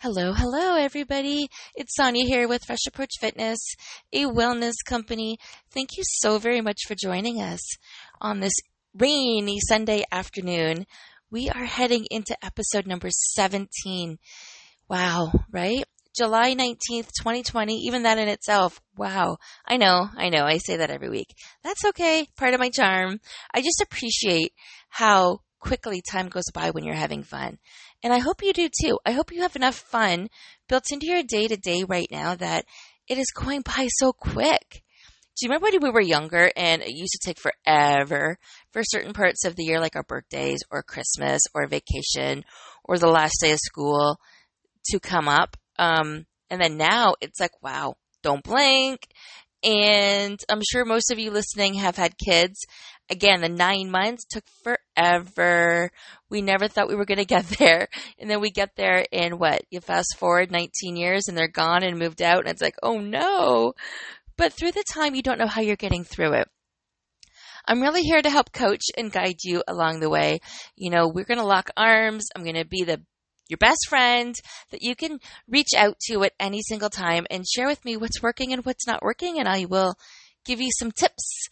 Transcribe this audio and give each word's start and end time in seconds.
Hello, 0.00 0.32
hello, 0.32 0.76
everybody. 0.76 1.50
It's 1.74 1.96
Sonia 1.96 2.24
here 2.24 2.46
with 2.46 2.62
Fresh 2.64 2.86
Approach 2.86 3.10
Fitness, 3.18 3.58
a 4.12 4.26
wellness 4.26 4.74
company. 4.86 5.38
Thank 5.72 5.96
you 5.96 6.04
so 6.06 6.38
very 6.38 6.60
much 6.60 6.82
for 6.86 6.94
joining 6.94 7.42
us 7.42 7.58
on 8.20 8.38
this 8.38 8.52
rainy 8.96 9.58
Sunday 9.58 10.04
afternoon. 10.12 10.86
We 11.32 11.50
are 11.50 11.64
heading 11.64 12.06
into 12.12 12.36
episode 12.44 12.86
number 12.86 13.08
17. 13.10 14.20
Wow, 14.88 15.32
right? 15.50 15.82
July 16.16 16.54
19th, 16.54 17.10
2020, 17.20 17.74
even 17.78 18.04
that 18.04 18.18
in 18.18 18.28
itself. 18.28 18.80
Wow. 18.96 19.38
I 19.66 19.78
know, 19.78 20.08
I 20.16 20.28
know, 20.28 20.44
I 20.44 20.58
say 20.58 20.76
that 20.76 20.90
every 20.90 21.08
week. 21.08 21.34
That's 21.64 21.84
okay. 21.86 22.28
Part 22.36 22.54
of 22.54 22.60
my 22.60 22.70
charm. 22.70 23.18
I 23.52 23.62
just 23.62 23.82
appreciate 23.82 24.52
how 24.90 25.40
quickly 25.58 26.02
time 26.08 26.28
goes 26.28 26.50
by 26.54 26.70
when 26.70 26.84
you're 26.84 26.94
having 26.94 27.24
fun. 27.24 27.58
And 28.02 28.12
I 28.12 28.18
hope 28.18 28.42
you 28.42 28.52
do 28.52 28.68
too. 28.68 28.98
I 29.04 29.12
hope 29.12 29.32
you 29.32 29.42
have 29.42 29.56
enough 29.56 29.76
fun 29.76 30.28
built 30.68 30.92
into 30.92 31.06
your 31.06 31.22
day 31.22 31.48
to 31.48 31.56
day 31.56 31.84
right 31.84 32.08
now 32.10 32.34
that 32.36 32.64
it 33.08 33.18
is 33.18 33.30
going 33.34 33.62
by 33.62 33.88
so 33.98 34.12
quick. 34.12 34.82
Do 35.36 35.46
you 35.46 35.50
remember 35.50 35.68
when 35.70 35.82
we 35.82 35.90
were 35.90 36.00
younger 36.00 36.50
and 36.56 36.82
it 36.82 36.90
used 36.90 37.12
to 37.12 37.24
take 37.24 37.38
forever 37.38 38.38
for 38.72 38.82
certain 38.82 39.12
parts 39.12 39.44
of 39.44 39.54
the 39.54 39.64
year, 39.64 39.80
like 39.80 39.94
our 39.94 40.02
birthdays 40.02 40.60
or 40.70 40.82
Christmas 40.82 41.42
or 41.54 41.68
vacation 41.68 42.44
or 42.84 42.98
the 42.98 43.08
last 43.08 43.36
day 43.40 43.52
of 43.52 43.58
school 43.60 44.18
to 44.86 44.98
come 44.98 45.28
up? 45.28 45.56
Um, 45.78 46.26
and 46.50 46.60
then 46.60 46.76
now 46.76 47.14
it's 47.20 47.38
like, 47.38 47.62
wow, 47.62 47.94
don't 48.22 48.42
blink. 48.42 49.06
And 49.62 50.38
I'm 50.48 50.62
sure 50.70 50.84
most 50.84 51.10
of 51.10 51.18
you 51.18 51.30
listening 51.30 51.74
have 51.74 51.96
had 51.96 52.16
kids. 52.16 52.60
Again, 53.10 53.40
the 53.40 53.48
nine 53.48 53.90
months 53.90 54.24
took 54.30 54.44
forever. 54.62 55.90
We 56.30 56.42
never 56.42 56.68
thought 56.68 56.88
we 56.88 56.94
were 56.94 57.06
going 57.06 57.18
to 57.18 57.24
get 57.24 57.46
there. 57.58 57.88
And 58.18 58.30
then 58.30 58.40
we 58.40 58.50
get 58.50 58.76
there 58.76 59.04
in 59.10 59.38
what? 59.38 59.62
You 59.70 59.80
fast 59.80 60.16
forward 60.18 60.50
19 60.50 60.96
years 60.96 61.24
and 61.28 61.36
they're 61.36 61.48
gone 61.48 61.82
and 61.82 61.98
moved 61.98 62.22
out. 62.22 62.40
And 62.40 62.48
it's 62.48 62.62
like, 62.62 62.76
oh 62.82 62.98
no. 62.98 63.72
But 64.36 64.52
through 64.52 64.72
the 64.72 64.84
time, 64.94 65.14
you 65.14 65.22
don't 65.22 65.38
know 65.38 65.48
how 65.48 65.60
you're 65.60 65.76
getting 65.76 66.04
through 66.04 66.34
it. 66.34 66.48
I'm 67.66 67.82
really 67.82 68.02
here 68.02 68.22
to 68.22 68.30
help 68.30 68.52
coach 68.52 68.84
and 68.96 69.12
guide 69.12 69.44
you 69.44 69.62
along 69.68 70.00
the 70.00 70.08
way. 70.08 70.38
You 70.74 70.90
know, 70.90 71.08
we're 71.08 71.26
going 71.26 71.38
to 71.38 71.44
lock 71.44 71.70
arms. 71.76 72.28
I'm 72.34 72.42
going 72.42 72.54
to 72.54 72.64
be 72.64 72.84
the 72.84 73.02
your 73.48 73.58
best 73.58 73.86
friend 73.88 74.34
that 74.70 74.82
you 74.82 74.94
can 74.94 75.20
reach 75.48 75.70
out 75.76 75.98
to 76.08 76.22
at 76.24 76.34
any 76.38 76.60
single 76.62 76.90
time 76.90 77.26
and 77.30 77.46
share 77.48 77.66
with 77.66 77.84
me 77.84 77.96
what's 77.96 78.22
working 78.22 78.52
and 78.52 78.64
what's 78.64 78.86
not 78.86 79.02
working. 79.02 79.38
And 79.38 79.48
I 79.48 79.64
will 79.64 79.94
give 80.44 80.60
you 80.60 80.70
some 80.78 80.92
tips 80.92 81.48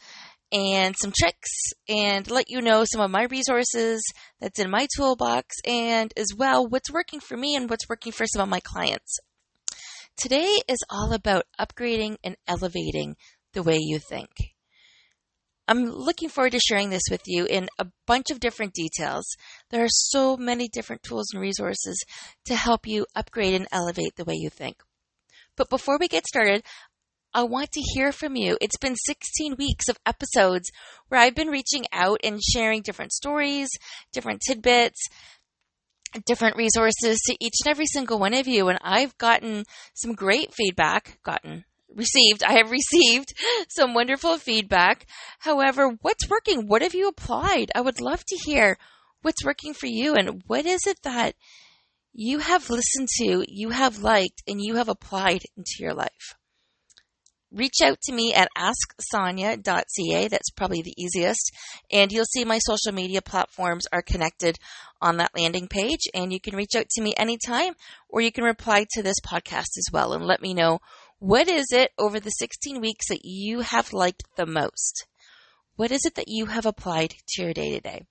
and 0.53 0.95
some 0.97 1.13
tricks 1.19 1.51
and 1.89 2.31
let 2.31 2.51
you 2.51 2.61
know 2.61 2.85
some 2.85 3.01
of 3.01 3.11
my 3.11 3.25
resources 3.25 4.03
that's 4.41 4.59
in 4.59 4.71
my 4.71 4.87
toolbox 4.97 5.57
and 5.67 6.13
as 6.17 6.29
well 6.37 6.67
what's 6.67 6.93
working 6.93 7.21
for 7.21 7.37
me 7.37 7.57
and 7.57 7.69
what's 7.69 7.89
working 7.89 8.13
for 8.13 8.27
some 8.27 8.43
of 8.43 8.49
my 8.49 8.61
clients. 8.61 9.19
Today 10.17 10.61
is 10.69 10.79
all 10.89 11.13
about 11.13 11.45
upgrading 11.61 12.17
and 12.25 12.37
elevating 12.47 13.17
the 13.53 13.63
way 13.63 13.77
you 13.79 13.99
think. 13.99 14.56
I'm 15.69 15.87
looking 15.87 16.29
forward 16.29 16.53
to 16.53 16.61
sharing 16.61 16.91
this 16.91 17.03
with 17.11 17.23
you 17.27 17.45
in 17.47 17.69
a 17.79 17.87
bunch 18.07 18.31
of 18.31 18.41
different 18.41 18.73
details. 18.73 19.25
There 19.71 19.83
are 19.83 19.91
so 19.91 20.37
many 20.37 20.69
different 20.69 21.03
tools 21.03 21.27
and 21.33 21.41
resources 21.41 22.03
to 22.45 22.55
help 22.55 22.87
you 22.87 23.07
upgrade 23.15 23.55
and 23.55 23.67
elevate 23.73 24.15
the 24.17 24.25
way 24.25 24.35
you 24.35 24.49
think. 24.49 24.77
But 25.57 25.71
before 25.71 25.99
we 25.99 26.09
get 26.09 26.27
started, 26.27 26.63
I 27.35 27.43
want 27.43 27.73
to 27.73 27.81
hear 27.81 28.13
from 28.13 28.37
you. 28.37 28.57
It's 28.61 28.79
been 28.79 28.97
16 28.97 29.57
weeks 29.57 29.89
of 29.89 29.99
episodes 30.07 30.71
where 31.09 31.21
I've 31.21 31.35
been 31.35 31.49
reaching 31.49 31.85
out 31.93 32.21
and 32.23 32.41
sharing 32.43 32.83
different 32.83 33.13
stories, 33.13 33.69
different 34.13 34.41
tidbits, 34.47 35.01
different 36.25 36.57
resources 36.57 37.19
to 37.27 37.37
each 37.41 37.55
and 37.65 37.71
every 37.71 37.87
single 37.87 38.19
one 38.19 38.35
of 38.35 38.47
you. 38.47 38.69
And 38.69 38.79
I've 38.83 39.19
gotten 39.19 39.65
some 39.95 40.15
great 40.15 40.55
feedback, 40.55 41.19
gotten, 41.25 41.65
received, 41.97 42.45
I 42.45 42.59
have 42.59 42.71
received 42.83 43.33
some 43.69 43.95
wonderful 43.95 44.39
feedback. 44.39 45.07
However, 45.41 45.97
what's 46.03 46.29
working? 46.29 46.67
What 46.67 46.83
have 46.83 46.95
you 46.95 47.09
applied? 47.09 47.73
I 47.75 47.81
would 47.81 48.01
love 48.01 48.25
to 48.27 48.37
hear 48.37 48.79
what's 49.23 49.45
working 49.45 49.75
for 49.75 49.87
you 49.87 50.15
and 50.15 50.43
what 50.47 50.67
is 50.67 50.87
it 50.87 50.99
that 51.03 51.35
you 52.13 52.39
have 52.39 52.71
listened 52.71 53.09
to, 53.19 53.45
you 53.47 53.71
have 53.71 53.99
liked, 53.99 54.43
and 54.47 54.61
you 54.61 54.77
have 54.77 54.89
applied 54.89 55.43
into 55.57 55.75
your 55.81 55.93
life. 55.93 56.35
Reach 57.53 57.81
out 57.83 58.01
to 58.03 58.13
me 58.13 58.35
at 58.35 58.49
asksonia.ca. 58.57 60.29
That's 60.29 60.51
probably 60.51 60.83
the 60.83 60.95
easiest. 60.97 61.53
And 61.93 62.11
you'll 62.11 62.25
see 62.25 62.45
my 62.45 62.59
social 62.59 62.93
media 62.93 63.23
platforms 63.23 63.87
are 63.93 64.03
connected 64.03 64.59
on 65.01 65.19
that 65.19 65.31
landing 65.37 65.69
page. 65.69 66.01
And 66.13 66.33
you 66.33 66.41
can 66.41 66.57
reach 66.57 66.75
out 66.77 66.89
to 66.89 67.03
me 67.03 67.15
anytime, 67.17 67.75
or 68.09 68.21
you 68.21 68.33
can 68.33 68.45
reply 68.45 68.87
to 68.93 69.03
this 69.03 69.21
podcast 69.25 69.79
as 69.79 69.87
well 69.93 70.13
and 70.13 70.27
let 70.27 70.43
me 70.43 70.55
know 70.55 70.81
what 71.19 71.49
is 71.49 71.67
it 71.73 71.91
over 71.99 72.21
the 72.21 72.31
16 72.31 72.81
weeks 72.81 73.09
that 73.09 73.25
you 73.25 73.61
have 73.61 73.93
liked 73.93 74.25
the 74.37 74.47
most? 74.47 75.07
What 75.77 75.91
is 75.91 76.05
it 76.05 76.15
that 76.17 76.29
you 76.29 76.47
have 76.47 76.67
applied 76.67 77.15
to 77.29 77.43
your 77.43 77.55
day 77.55 77.75
to 77.75 77.81
day? 77.81 78.03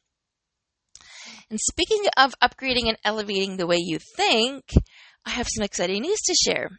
And 1.49 1.59
speaking 1.59 2.03
of 2.17 2.33
upgrading 2.41 2.87
and 2.87 2.97
elevating 3.03 3.57
the 3.57 3.67
way 3.67 3.77
you 3.77 3.99
think, 4.17 4.63
I 5.25 5.31
have 5.31 5.47
some 5.47 5.63
exciting 5.63 6.01
news 6.01 6.19
to 6.21 6.35
share. 6.35 6.69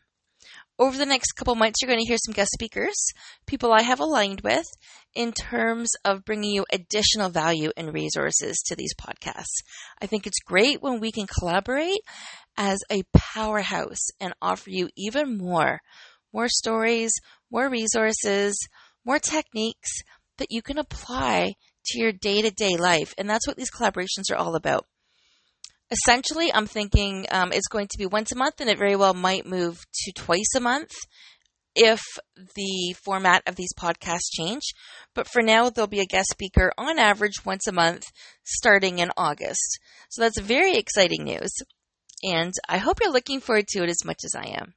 Over 0.78 0.98
the 0.98 1.06
next 1.06 1.32
couple 1.32 1.54
months, 1.54 1.80
you're 1.80 1.88
going 1.88 2.00
to 2.00 2.06
hear 2.06 2.18
some 2.18 2.34
guest 2.34 2.50
speakers, 2.52 3.12
people 3.46 3.72
I 3.72 3.82
have 3.82 4.00
aligned 4.00 4.42
with, 4.42 4.66
in 5.14 5.32
terms 5.32 5.90
of 6.04 6.24
bringing 6.24 6.50
you 6.50 6.66
additional 6.70 7.30
value 7.30 7.70
and 7.76 7.94
resources 7.94 8.62
to 8.66 8.76
these 8.76 8.94
podcasts. 8.94 9.62
I 10.02 10.06
think 10.06 10.26
it's 10.26 10.40
great 10.44 10.82
when 10.82 11.00
we 11.00 11.12
can 11.12 11.26
collaborate 11.26 12.00
as 12.58 12.80
a 12.90 13.04
powerhouse 13.14 14.08
and 14.20 14.34
offer 14.42 14.68
you 14.68 14.90
even 14.96 15.38
more 15.38 15.80
more 16.36 16.48
stories, 16.48 17.10
more 17.50 17.70
resources, 17.70 18.54
more 19.04 19.18
techniques 19.18 20.02
that 20.36 20.48
you 20.50 20.60
can 20.60 20.76
apply 20.78 21.54
to 21.86 21.98
your 21.98 22.12
day 22.12 22.42
to 22.42 22.50
day 22.50 22.76
life. 22.76 23.14
And 23.16 23.28
that's 23.28 23.46
what 23.46 23.56
these 23.56 23.70
collaborations 23.70 24.30
are 24.30 24.36
all 24.36 24.54
about. 24.54 24.84
Essentially, 25.90 26.52
I'm 26.52 26.66
thinking 26.66 27.26
um, 27.30 27.52
it's 27.52 27.68
going 27.68 27.88
to 27.88 27.98
be 27.98 28.06
once 28.06 28.32
a 28.32 28.36
month, 28.36 28.60
and 28.60 28.68
it 28.68 28.78
very 28.78 28.96
well 28.96 29.14
might 29.14 29.46
move 29.46 29.78
to 29.94 30.12
twice 30.12 30.52
a 30.56 30.60
month 30.60 30.90
if 31.76 32.02
the 32.54 32.94
format 33.04 33.42
of 33.46 33.56
these 33.56 33.72
podcasts 33.78 34.32
change. 34.32 34.62
But 35.14 35.28
for 35.28 35.42
now, 35.42 35.70
there'll 35.70 35.86
be 35.86 36.00
a 36.00 36.06
guest 36.06 36.28
speaker 36.32 36.72
on 36.76 36.98
average 36.98 37.44
once 37.44 37.66
a 37.68 37.72
month 37.72 38.04
starting 38.44 38.98
in 38.98 39.10
August. 39.16 39.78
So 40.10 40.22
that's 40.22 40.40
very 40.40 40.76
exciting 40.76 41.24
news. 41.24 41.52
And 42.24 42.52
I 42.68 42.78
hope 42.78 42.98
you're 43.00 43.12
looking 43.12 43.40
forward 43.40 43.68
to 43.68 43.84
it 43.84 43.90
as 43.90 44.04
much 44.04 44.20
as 44.24 44.34
I 44.34 44.48
am. 44.60 44.74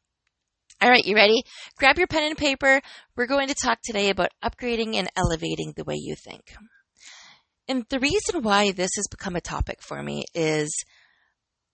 All 0.81 0.89
right, 0.89 1.05
you 1.05 1.13
ready? 1.13 1.43
Grab 1.77 1.97
your 1.97 2.07
pen 2.07 2.23
and 2.23 2.37
paper. 2.37 2.79
We're 3.17 3.27
going 3.27 3.49
to 3.49 3.53
talk 3.53 3.79
today 3.83 4.09
about 4.09 4.29
upgrading 4.41 4.95
and 4.95 5.09
elevating 5.17 5.73
the 5.75 5.83
way 5.83 5.95
you 5.97 6.15
think. 6.15 6.53
And 7.67 7.83
the 7.89 7.99
reason 7.99 8.43
why 8.43 8.71
this 8.71 8.91
has 8.95 9.07
become 9.11 9.35
a 9.35 9.41
topic 9.41 9.79
for 9.81 10.01
me 10.01 10.23
is 10.33 10.71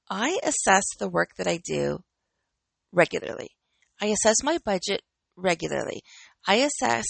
I 0.10 0.40
assess 0.42 0.86
the 0.98 1.08
work 1.08 1.36
that 1.38 1.46
I 1.48 1.60
do 1.64 2.00
regularly. 2.92 3.50
I 4.02 4.08
assess 4.08 4.38
my 4.42 4.58
budget 4.66 5.02
regularly. 5.36 6.02
I 6.48 6.56
assess 6.56 7.06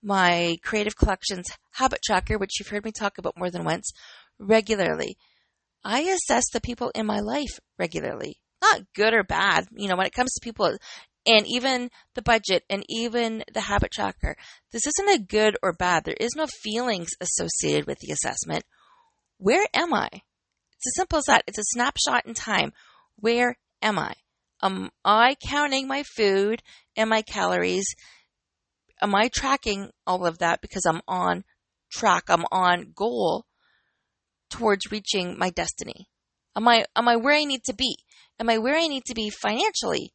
my 0.00 0.58
Creative 0.62 0.94
Collections 0.94 1.46
habit 1.72 2.02
tracker, 2.04 2.38
which 2.38 2.60
you've 2.60 2.68
heard 2.68 2.84
me 2.84 2.92
talk 2.92 3.18
about 3.18 3.36
more 3.36 3.50
than 3.50 3.64
once, 3.64 3.90
regularly. 4.38 5.16
I 5.84 6.02
assess 6.02 6.44
the 6.52 6.60
people 6.60 6.92
in 6.94 7.04
my 7.04 7.18
life 7.18 7.58
regularly. 7.80 8.36
Not 8.62 8.82
good 8.94 9.12
or 9.12 9.24
bad. 9.24 9.66
You 9.72 9.88
know, 9.88 9.96
when 9.96 10.06
it 10.06 10.14
comes 10.14 10.32
to 10.34 10.40
people, 10.40 10.76
and 11.26 11.46
even 11.46 11.90
the 12.14 12.22
budget 12.22 12.64
and 12.68 12.84
even 12.88 13.44
the 13.52 13.60
habit 13.60 13.92
tracker. 13.92 14.36
This 14.72 14.86
isn't 14.86 15.14
a 15.14 15.24
good 15.24 15.56
or 15.62 15.72
bad. 15.72 16.04
There 16.04 16.16
is 16.18 16.32
no 16.36 16.46
feelings 16.46 17.10
associated 17.20 17.86
with 17.86 17.98
the 18.00 18.12
assessment. 18.12 18.64
Where 19.38 19.66
am 19.74 19.94
I? 19.94 20.08
It's 20.12 20.88
as 20.88 20.96
simple 20.96 21.18
as 21.18 21.24
that. 21.26 21.44
It's 21.46 21.58
a 21.58 21.64
snapshot 21.64 22.26
in 22.26 22.34
time. 22.34 22.72
Where 23.16 23.56
am 23.80 23.98
I? 23.98 24.14
Am 24.62 24.90
I 25.04 25.36
counting 25.44 25.88
my 25.88 26.04
food 26.16 26.62
and 26.96 27.10
my 27.10 27.22
calories? 27.22 27.86
Am 29.00 29.14
I 29.14 29.28
tracking 29.28 29.90
all 30.06 30.26
of 30.26 30.38
that 30.38 30.60
because 30.60 30.84
I'm 30.86 31.02
on 31.08 31.44
track? 31.92 32.24
I'm 32.28 32.44
on 32.52 32.92
goal 32.94 33.46
towards 34.50 34.92
reaching 34.92 35.36
my 35.38 35.50
destiny. 35.50 36.08
Am 36.54 36.68
I, 36.68 36.84
am 36.94 37.08
I 37.08 37.16
where 37.16 37.34
I 37.34 37.44
need 37.44 37.64
to 37.64 37.74
be? 37.74 37.96
Am 38.38 38.48
I 38.48 38.58
where 38.58 38.76
I 38.76 38.86
need 38.86 39.04
to 39.06 39.14
be 39.14 39.30
financially? 39.30 40.12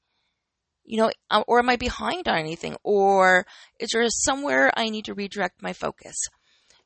You 0.87 0.97
know, 0.97 1.11
um, 1.29 1.43
or 1.47 1.59
am 1.59 1.69
I 1.69 1.75
behind 1.75 2.27
on 2.27 2.37
anything? 2.37 2.75
Or 2.83 3.45
is 3.79 3.89
there 3.93 4.05
somewhere 4.07 4.71
I 4.75 4.89
need 4.89 5.05
to 5.05 5.13
redirect 5.13 5.61
my 5.61 5.73
focus? 5.73 6.15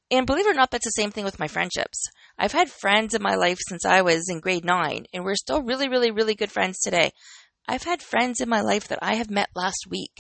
And 0.10 0.26
believe 0.26 0.46
it 0.46 0.52
or 0.52 0.54
not, 0.54 0.72
that's 0.72 0.86
the 0.86 0.92
same 0.92 1.12
thing 1.12 1.24
with 1.24 1.40
my 1.40 1.48
friendships. 1.48 2.04
I've 2.38 2.52
had 2.52 2.70
friends 2.70 3.14
in 3.14 3.22
my 3.22 3.36
life 3.36 3.60
since 3.62 3.86
I 3.86 4.02
was 4.02 4.28
in 4.30 4.42
grade 4.42 4.66
nine, 4.66 5.06
and 5.14 5.24
we're 5.24 5.36
still 5.36 5.62
really, 5.62 5.88
really, 5.88 6.12
really 6.12 6.36
good 6.36 6.52
friends 6.52 6.80
today. 6.80 7.12
I've 7.68 7.84
had 7.84 8.02
friends 8.02 8.42
in 8.42 8.50
my 8.50 8.62
life 8.62 8.90
that 8.90 9.00
I 9.02 9.16
have 9.16 9.30
met 9.30 9.50
last 9.56 9.86
week 9.90 10.18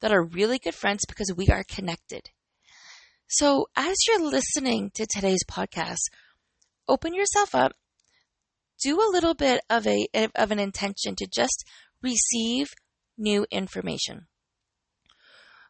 that 0.00 0.12
are 0.12 0.24
really 0.24 0.58
good 0.58 0.74
friends 0.74 1.04
because 1.06 1.30
we 1.36 1.48
are 1.48 1.64
connected. 1.68 2.30
So 3.28 3.66
as 3.76 3.96
you're 4.06 4.24
listening 4.24 4.90
to 4.94 5.06
today's 5.06 5.44
podcast, 5.44 6.04
open 6.88 7.12
yourself 7.12 7.54
up 7.54 7.72
do 8.82 8.98
a 8.98 9.10
little 9.10 9.34
bit 9.34 9.60
of 9.70 9.86
a 9.86 10.06
of 10.34 10.50
an 10.50 10.58
intention 10.58 11.14
to 11.16 11.26
just 11.26 11.64
receive 12.02 12.68
new 13.16 13.46
information. 13.50 14.26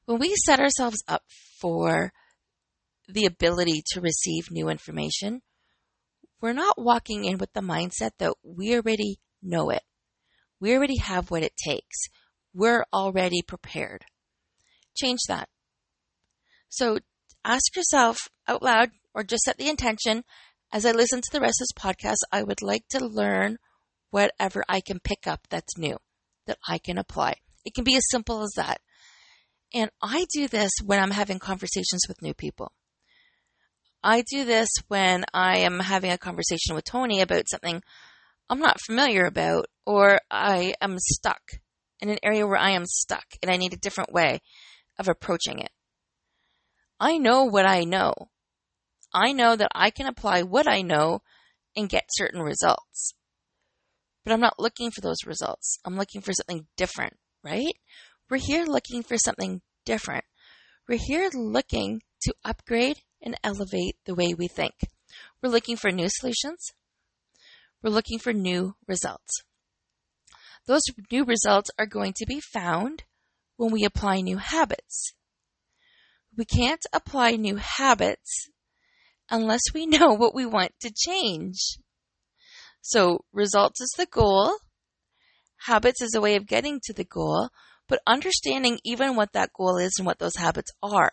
When 0.05 0.19
we 0.19 0.35
set 0.45 0.61
ourselves 0.61 1.03
up 1.09 1.23
for 1.61 2.13
the 3.09 3.25
ability 3.25 3.83
to 3.93 4.01
receive 4.01 4.51
new 4.51 4.69
information, 4.69 5.43
we're 6.41 6.53
not 6.53 6.81
walking 6.81 7.25
in 7.25 7.39
with 7.39 7.53
the 7.53 7.61
mindset 7.61 8.11
that 8.19 8.35
we 8.43 8.75
already 8.75 9.19
know 9.43 9.71
it. 9.71 9.83
We 10.61 10.75
already 10.75 10.99
have 10.99 11.31
what 11.31 11.43
it 11.43 11.57
takes. 11.57 12.07
We're 12.55 12.85
already 12.93 13.43
prepared. 13.43 14.05
Change 14.97 15.21
that. 15.29 15.49
So 16.69 16.99
ask 17.45 17.75
yourself 17.75 18.17
out 18.49 18.63
loud 18.63 18.91
or 19.15 19.25
just 19.25 19.45
set 19.45 19.59
the 19.59 19.69
intention 19.69 20.25
as 20.73 20.85
I 20.85 20.93
listen 20.93 21.21
to 21.21 21.31
the 21.33 21.41
rest 21.41 21.61
of 21.61 21.67
this 21.69 21.83
podcast, 21.83 22.17
I 22.33 22.43
would 22.43 22.61
like 22.63 22.89
to 22.91 23.05
learn 23.05 23.59
whatever 24.11 24.65
I 24.69 24.81
can 24.81 25.01
pick 25.01 25.27
up 25.27 25.47
that's 25.49 25.79
new 25.79 25.97
that 26.47 26.59
I 26.67 26.79
can 26.79 26.99
apply. 26.99 27.37
It 27.65 27.75
can 27.75 27.85
be 27.85 27.97
as 27.97 28.09
simple 28.11 28.43
as 28.43 28.53
that. 28.57 28.81
And 29.75 29.91
I 30.03 30.27
do 30.33 30.49
this 30.49 30.71
when 30.85 31.01
I'm 31.01 31.11
having 31.11 31.39
conversations 31.39 32.03
with 32.09 32.23
new 32.23 32.35
people. 32.35 32.73
I 34.03 34.23
do 34.23 34.45
this 34.45 34.69
when 34.89 35.25
I 35.35 35.59
am 35.59 35.81
having 35.81 36.13
a 36.13 36.19
conversation 36.19 36.75
with 36.75 36.85
Tony 36.85 37.21
about 37.21 37.49
something 37.49 37.83
I'm 38.49 38.61
not 38.61 38.81
familiar 38.81 39.25
about, 39.25 39.67
or 39.85 40.21
I 40.31 40.75
am 40.81 40.97
stuck 40.99 41.41
in 42.01 42.11
an 42.11 42.19
area 42.23 42.47
where 42.47 42.59
I 42.59 42.71
am 42.71 42.87
stuck 42.87 43.25
and 43.43 43.51
I 43.51 43.57
need 43.57 43.73
a 43.73 43.79
different 43.79 44.13
way 44.13 44.41
of 44.99 45.09
approaching 45.09 45.59
it. 45.59 45.71
I 47.01 47.19
know 47.19 47.45
what 47.45 47.67
I 47.67 47.83
know. 47.83 48.15
I 49.13 49.33
know 49.33 49.57
that 49.57 49.71
I 49.75 49.91
can 49.91 50.07
apply 50.07 50.43
what 50.43 50.69
I 50.69 50.83
know 50.83 51.23
and 51.75 51.89
get 51.89 52.05
certain 52.11 52.41
results. 52.41 53.15
But 54.27 54.33
I'm 54.33 54.41
not 54.41 54.59
looking 54.59 54.91
for 54.91 55.01
those 55.03 55.25
results. 55.25 55.79
I'm 55.85 55.97
looking 55.97 56.21
for 56.21 56.33
something 56.33 56.67
different, 56.77 57.17
right? 57.45 57.77
We're 58.29 58.39
here 58.39 58.65
looking 58.65 59.05
for 59.05 59.17
something 59.17 59.63
different. 59.85 60.25
We're 60.89 60.99
here 60.99 61.31
looking 61.33 62.03
to 62.23 62.35
upgrade 62.45 62.97
and 63.23 63.37
elevate 63.45 63.95
the 64.05 64.17
way 64.17 64.35
we 64.35 64.49
think. 64.49 64.75
We're 65.41 65.51
looking 65.51 65.77
for 65.77 65.93
new 65.93 66.09
solutions. 66.11 66.73
We're 67.85 67.91
looking 67.91 68.19
for 68.19 68.33
new 68.33 68.75
results. 68.89 69.45
Those 70.67 70.83
new 71.13 71.23
results 71.23 71.71
are 71.79 71.87
going 71.87 72.15
to 72.17 72.27
be 72.27 72.41
found 72.41 73.05
when 73.57 73.71
we 73.71 73.85
apply 73.85 74.23
new 74.23 74.39
habits. 74.39 75.15
We 76.37 76.47
can't 76.47 76.85
apply 76.93 77.37
new 77.37 77.57
habits 77.57 78.49
unless 79.31 79.63
we 79.73 79.87
know 79.87 80.15
what 80.15 80.35
we 80.35 80.47
want 80.47 80.73
to 80.81 80.91
change. 80.93 81.79
So, 82.89 83.25
results 83.33 83.81
is 83.81 83.93
the 83.97 84.07
goal, 84.07 84.59
habits 85.67 86.01
is 86.01 86.15
a 86.15 86.21
way 86.21 86.37
of 86.37 86.47
getting 86.47 86.79
to 86.85 86.93
the 86.93 87.03
goal, 87.03 87.49
but 87.89 87.99
understanding 88.07 88.79
even 88.85 89.17
what 89.17 89.33
that 89.33 89.53
goal 89.53 89.77
is 89.77 89.95
and 89.99 90.07
what 90.07 90.21
those 90.21 90.37
habits 90.37 90.71
are 90.85 91.11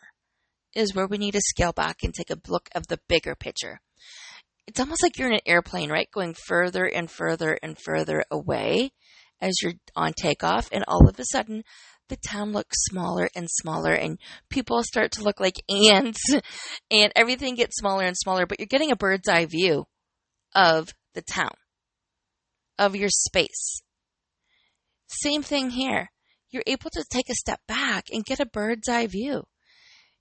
is 0.76 0.94
where 0.94 1.08
we 1.08 1.18
need 1.18 1.32
to 1.32 1.42
scale 1.42 1.74
back 1.74 2.04
and 2.04 2.14
take 2.14 2.30
a 2.30 2.38
look 2.48 2.70
of 2.76 2.86
the 2.86 3.00
bigger 3.10 3.34
picture. 3.34 3.82
It's 4.68 4.80
almost 4.80 5.02
like 5.02 5.18
you're 5.18 5.30
in 5.30 5.34
an 5.34 5.40
airplane, 5.48 5.90
right? 5.90 6.08
Going 6.14 6.36
further 6.46 6.86
and 6.86 7.10
further 7.10 7.58
and 7.64 7.76
further 7.76 8.24
away 8.30 8.92
as 9.42 9.56
you're 9.64 9.74
on 9.96 10.14
takeoff, 10.14 10.70
and 10.72 10.86
all 10.88 11.10
of 11.10 11.20
a 11.20 11.26
sudden, 11.26 11.64
the 12.08 12.18
town 12.18 12.52
looks 12.52 12.84
smaller 12.84 13.32
and 13.36 13.48
smaller, 13.50 13.94
and 13.94 14.20
people 14.48 14.84
start 14.84 15.14
to 15.14 15.24
look 15.24 15.40
like 15.40 15.56
ants, 15.68 16.22
and 16.92 17.12
everything 17.16 17.56
gets 17.56 17.78
smaller 17.78 18.04
and 18.04 18.16
smaller, 18.16 18.46
but 18.46 18.60
you're 18.60 18.68
getting 18.68 18.92
a 18.92 18.96
bird's 18.96 19.28
eye 19.28 19.48
view 19.48 19.86
of 20.54 20.94
the 21.16 21.24
town, 21.24 21.50
of 22.86 22.96
your 22.96 23.10
space. 23.10 23.82
Same 25.08 25.44
thing 25.44 25.72
here. 25.72 26.12
You're 26.52 26.64
able 26.68 26.90
to 26.92 27.04
take 27.10 27.30
a 27.30 27.36
step 27.36 27.62
back 27.68 28.06
and 28.12 28.26
get 28.26 28.40
a 28.40 28.46
bird's 28.46 28.88
eye 28.88 29.08
view 29.08 29.44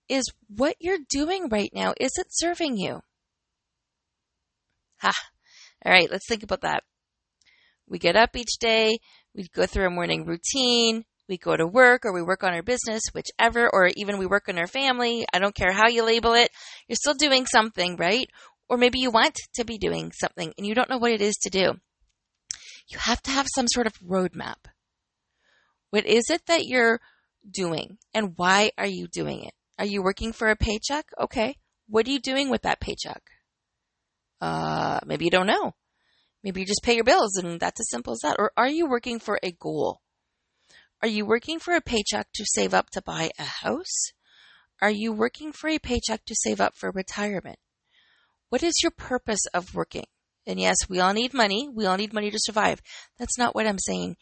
is 0.09 0.25
what 0.49 0.77
you're 0.79 0.99
doing 1.09 1.49
right 1.49 1.71
now, 1.75 1.95
is 1.99 2.13
it 2.19 2.27
serving 2.31 2.77
you? 2.77 3.01
Ha. 5.01 5.13
All 5.85 5.93
right, 5.93 6.11
let's 6.11 6.27
think 6.29 6.43
about 6.43 6.61
that. 6.63 6.83
We 7.89 7.99
get 7.99 8.17
up 8.17 8.37
each 8.37 8.59
day, 8.61 8.99
we 9.35 9.49
go 9.55 9.67
through 9.67 9.87
a 9.87 9.91
morning 9.91 10.25
routine, 10.27 11.05
we 11.29 11.39
go 11.39 11.57
to 11.57 11.67
work 11.67 12.05
or 12.05 12.13
we 12.13 12.23
work 12.23 12.45
on 12.45 12.53
our 12.53 12.63
business, 12.63 13.03
whichever, 13.15 13.69
or 13.73 13.91
even 13.97 14.19
we 14.19 14.27
work 14.27 14.49
on 14.49 14.59
our 14.59 14.67
family. 14.67 15.25
I 15.33 15.39
don't 15.39 15.55
care 15.55 15.73
how 15.73 15.89
you 15.89 16.05
label 16.05 16.35
it. 16.35 16.51
You're 16.89 16.97
still 16.97 17.15
doing 17.15 17.47
something, 17.47 17.97
right? 17.97 18.29
Or 18.69 18.77
maybe 18.77 18.99
you 18.99 19.11
want 19.11 19.37
to 19.55 19.65
be 19.65 19.79
doing 19.79 20.13
something 20.13 20.53
and 20.57 20.67
you 20.67 20.75
don't 20.75 20.91
know 20.91 20.99
what 20.99 21.13
it 21.13 21.21
is 21.21 21.37
to 21.43 21.51
do. 21.51 21.73
You 22.93 22.99
have 22.99 23.23
to 23.23 23.31
have 23.31 23.47
some 23.55 23.67
sort 23.69 23.87
of 23.87 23.99
roadmap. 24.01 24.67
What 25.91 26.05
is 26.05 26.25
it 26.29 26.43
that 26.47 26.67
you're 26.67 27.01
doing 27.51 27.97
and 28.13 28.35
why 28.37 28.73
are 28.77 28.87
you 28.87 29.09
doing 29.09 29.45
it? 29.45 29.55
Are 29.79 29.87
you 29.87 30.03
working 30.03 30.33
for 30.33 30.49
a 30.49 30.57
paycheck? 30.57 31.07
Okay. 31.19 31.57
What 31.89 32.07
are 32.07 32.11
you 32.11 32.21
doing 32.21 32.51
with 32.51 32.63
that 32.63 32.81
paycheck? 32.81 33.23
Uh, 34.43 35.01
maybe 35.07 35.25
you 35.25 35.31
don't 35.31 35.47
know. 35.47 35.75
Maybe 36.45 36.61
you 36.61 36.67
just 36.67 36.83
pay 36.83 36.95
your 36.95 37.05
bills 37.05 37.37
and 37.37 37.59
that's 37.59 37.81
as 37.81 37.89
simple 37.89 38.13
as 38.13 38.21
that. 38.23 38.37
Or 38.39 38.53
are 38.59 38.69
you 38.69 38.87
working 38.87 39.19
for 39.19 39.39
a 39.43 39.53
goal? 39.53 40.01
Are 41.01 41.09
you 41.09 41.25
working 41.25 41.59
for 41.59 41.75
a 41.75 41.81
paycheck 41.81 42.29
to 42.35 42.45
save 42.47 42.75
up 42.75 42.91
to 42.91 43.03
buy 43.03 43.31
a 43.39 43.45
house? 43.45 44.13
Are 44.83 44.91
you 44.91 45.13
working 45.13 45.53
for 45.53 45.71
a 45.71 45.79
paycheck 45.79 46.25
to 46.27 46.35
save 46.37 46.61
up 46.61 46.75
for 46.77 46.91
retirement? 46.91 47.59
What 48.51 48.63
is 48.63 48.75
your 48.83 48.93
purpose 48.93 49.41
of 49.55 49.75
working? 49.75 50.07
And 50.47 50.59
yes, 50.59 50.77
we 50.89 50.99
all 50.99 51.13
need 51.13 51.35
money. 51.35 51.69
We 51.73 51.87
all 51.87 51.97
need 51.97 52.13
money 52.13 52.31
to 52.31 52.39
survive. 52.41 52.81
That's 53.19 53.39
not 53.39 53.55
what 53.55 53.67
I'm 53.67 53.79
saying. 53.79 54.17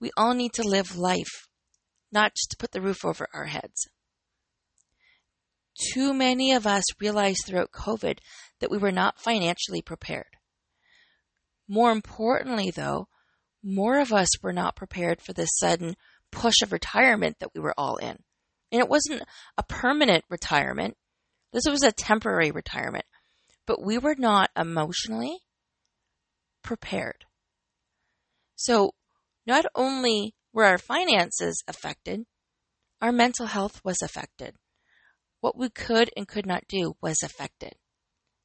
We 0.00 0.10
all 0.16 0.34
need 0.34 0.52
to 0.54 0.66
live 0.66 0.96
life, 0.96 1.46
not 2.10 2.34
just 2.34 2.50
to 2.50 2.56
put 2.56 2.72
the 2.72 2.80
roof 2.80 3.04
over 3.04 3.28
our 3.32 3.46
heads. 3.46 3.86
Too 5.92 6.12
many 6.12 6.52
of 6.52 6.66
us 6.66 6.84
realized 7.00 7.44
throughout 7.46 7.70
COVID 7.70 8.18
that 8.60 8.70
we 8.70 8.78
were 8.78 8.92
not 8.92 9.20
financially 9.20 9.82
prepared. 9.82 10.36
More 11.68 11.92
importantly, 11.92 12.70
though, 12.70 13.08
more 13.62 14.00
of 14.00 14.12
us 14.12 14.28
were 14.42 14.52
not 14.52 14.76
prepared 14.76 15.22
for 15.22 15.32
this 15.32 15.50
sudden 15.58 15.94
push 16.32 16.54
of 16.62 16.72
retirement 16.72 17.36
that 17.38 17.54
we 17.54 17.60
were 17.60 17.74
all 17.78 17.96
in. 17.96 18.18
And 18.72 18.80
it 18.80 18.88
wasn't 18.88 19.22
a 19.56 19.62
permanent 19.62 20.24
retirement. 20.28 20.96
This 21.52 21.64
was 21.68 21.82
a 21.82 21.92
temporary 21.92 22.50
retirement. 22.50 23.04
But 23.66 23.82
we 23.82 23.98
were 23.98 24.16
not 24.18 24.50
emotionally 24.56 25.38
prepared. 26.62 27.24
So 28.56 28.92
not 29.46 29.64
only 29.74 30.34
were 30.52 30.64
our 30.64 30.78
finances 30.78 31.62
affected, 31.66 32.24
our 33.00 33.12
mental 33.12 33.46
health 33.46 33.80
was 33.84 34.00
affected 34.02 34.54
what 35.42 35.58
we 35.58 35.68
could 35.68 36.08
and 36.16 36.26
could 36.26 36.46
not 36.46 36.66
do 36.68 36.94
was 37.02 37.18
affected. 37.22 37.74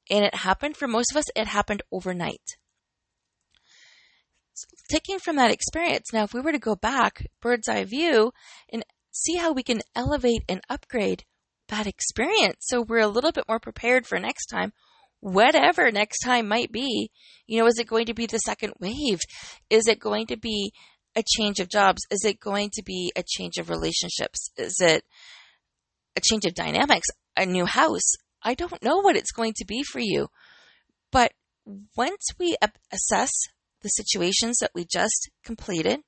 And 0.09 0.25
it 0.25 0.35
happened 0.35 0.75
for 0.75 0.87
most 0.87 1.11
of 1.11 1.17
us, 1.17 1.25
it 1.35 1.47
happened 1.47 1.83
overnight. 1.91 2.57
taking 4.89 5.19
from 5.19 5.35
that 5.35 5.51
experience, 5.51 6.11
now 6.11 6.23
if 6.23 6.33
we 6.33 6.41
were 6.41 6.51
to 6.51 6.59
go 6.59 6.75
back, 6.75 7.27
bird's 7.41 7.69
eye 7.69 7.83
view, 7.83 8.31
and 8.73 8.83
see 9.11 9.35
how 9.35 9.53
we 9.53 9.61
can 9.61 9.81
elevate 9.95 10.43
and 10.49 10.61
upgrade 10.69 11.23
that 11.67 11.85
experience 11.85 12.57
so 12.61 12.81
we're 12.81 12.97
a 12.97 13.07
little 13.07 13.31
bit 13.31 13.47
more 13.47 13.59
prepared 13.59 14.07
for 14.07 14.17
next 14.17 14.47
time, 14.47 14.73
whatever 15.31 15.91
next 15.91 16.19
time 16.19 16.47
might 16.47 16.71
be. 16.71 17.09
You 17.45 17.59
know, 17.59 17.67
is 17.67 17.79
it 17.79 17.87
going 17.87 18.07
to 18.07 18.13
be 18.13 18.25
the 18.25 18.39
second 18.39 18.73
wave? 18.79 19.19
Is 19.69 19.87
it 19.87 19.99
going 19.99 20.27
to 20.27 20.37
be 20.37 20.71
a 21.15 21.23
change 21.37 21.59
of 21.59 21.69
jobs? 21.69 22.01
Is 22.11 22.23
it 22.25 22.39
going 22.39 22.69
to 22.73 22.83
be 22.83 23.11
a 23.15 23.23
change 23.25 23.57
of 23.57 23.69
relationships? 23.69 24.51
Is 24.57 24.77
it 24.79 25.03
a 26.17 26.21
change 26.21 26.45
of 26.45 26.55
dynamics, 26.55 27.07
a 27.37 27.45
new 27.45 27.65
house. 27.65 28.13
I 28.43 28.55
don't 28.55 28.83
know 28.83 28.97
what 28.97 29.15
it's 29.15 29.31
going 29.31 29.53
to 29.57 29.65
be 29.65 29.83
for 29.83 29.99
you. 29.99 30.27
But 31.11 31.31
once 31.95 32.27
we 32.39 32.57
assess 32.91 33.31
the 33.81 33.89
situations 33.89 34.57
that 34.59 34.71
we 34.73 34.85
just 34.85 35.29
completed, 35.45 35.99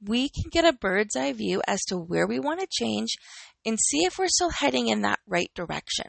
we 0.00 0.28
can 0.28 0.50
get 0.50 0.64
a 0.64 0.72
bird's 0.72 1.16
eye 1.16 1.32
view 1.32 1.60
as 1.66 1.80
to 1.88 1.96
where 1.96 2.26
we 2.26 2.38
want 2.38 2.60
to 2.60 2.68
change 2.70 3.16
and 3.64 3.78
see 3.80 4.04
if 4.04 4.18
we're 4.18 4.28
still 4.28 4.50
heading 4.50 4.88
in 4.88 5.02
that 5.02 5.18
right 5.26 5.50
direction. 5.54 6.06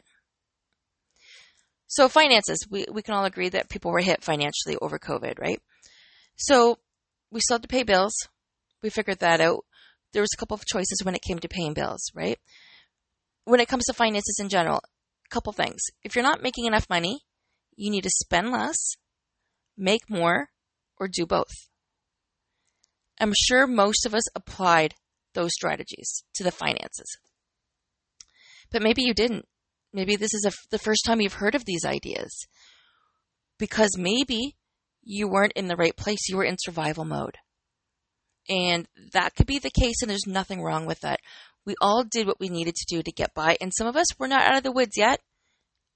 So, 1.88 2.08
finances, 2.08 2.58
we, 2.70 2.86
we 2.90 3.02
can 3.02 3.14
all 3.14 3.24
agree 3.24 3.48
that 3.48 3.70
people 3.70 3.90
were 3.90 4.00
hit 4.00 4.22
financially 4.22 4.76
over 4.80 4.98
COVID, 4.98 5.40
right? 5.40 5.60
So, 6.36 6.78
we 7.30 7.40
still 7.40 7.56
had 7.56 7.62
to 7.62 7.68
pay 7.68 7.82
bills. 7.82 8.14
We 8.82 8.90
figured 8.90 9.18
that 9.18 9.40
out. 9.40 9.64
There 10.12 10.22
was 10.22 10.30
a 10.32 10.38
couple 10.38 10.54
of 10.54 10.64
choices 10.64 11.02
when 11.02 11.14
it 11.14 11.22
came 11.26 11.38
to 11.40 11.48
paying 11.48 11.74
bills, 11.74 12.00
right? 12.14 12.38
when 13.48 13.60
it 13.60 13.68
comes 13.68 13.86
to 13.86 13.94
finances 13.94 14.36
in 14.38 14.50
general, 14.50 14.76
a 14.76 15.28
couple 15.30 15.52
things. 15.54 15.80
If 16.02 16.14
you're 16.14 16.22
not 16.22 16.42
making 16.42 16.66
enough 16.66 16.86
money, 16.90 17.22
you 17.76 17.90
need 17.90 18.02
to 18.02 18.10
spend 18.10 18.52
less, 18.52 18.76
make 19.76 20.10
more, 20.10 20.48
or 20.98 21.08
do 21.08 21.24
both. 21.24 21.54
I'm 23.18 23.32
sure 23.34 23.66
most 23.66 24.04
of 24.04 24.14
us 24.14 24.24
applied 24.34 24.94
those 25.32 25.52
strategies 25.54 26.24
to 26.34 26.44
the 26.44 26.50
finances. 26.50 27.16
But 28.70 28.82
maybe 28.82 29.02
you 29.02 29.14
didn't. 29.14 29.46
Maybe 29.98 30.14
this 30.14 30.32
is 30.32 30.44
a, 30.46 30.52
the 30.70 30.78
first 30.78 31.02
time 31.04 31.20
you've 31.20 31.32
heard 31.32 31.56
of 31.56 31.64
these 31.64 31.84
ideas. 31.84 32.46
Because 33.58 33.98
maybe 33.98 34.54
you 35.02 35.26
weren't 35.26 35.54
in 35.56 35.66
the 35.66 35.74
right 35.74 35.96
place. 35.96 36.28
You 36.28 36.36
were 36.36 36.44
in 36.44 36.54
survival 36.56 37.04
mode. 37.04 37.34
And 38.48 38.86
that 39.12 39.34
could 39.34 39.48
be 39.48 39.58
the 39.58 39.72
case, 39.72 39.96
and 40.00 40.08
there's 40.08 40.28
nothing 40.28 40.62
wrong 40.62 40.86
with 40.86 41.00
that. 41.00 41.18
We 41.66 41.74
all 41.80 42.04
did 42.04 42.28
what 42.28 42.38
we 42.38 42.48
needed 42.48 42.76
to 42.76 42.94
do 42.96 43.02
to 43.02 43.10
get 43.10 43.34
by, 43.34 43.56
and 43.60 43.72
some 43.76 43.88
of 43.88 43.96
us 43.96 44.06
were 44.20 44.28
not 44.28 44.42
out 44.42 44.56
of 44.58 44.62
the 44.62 44.70
woods 44.70 44.96
yet. 44.96 45.20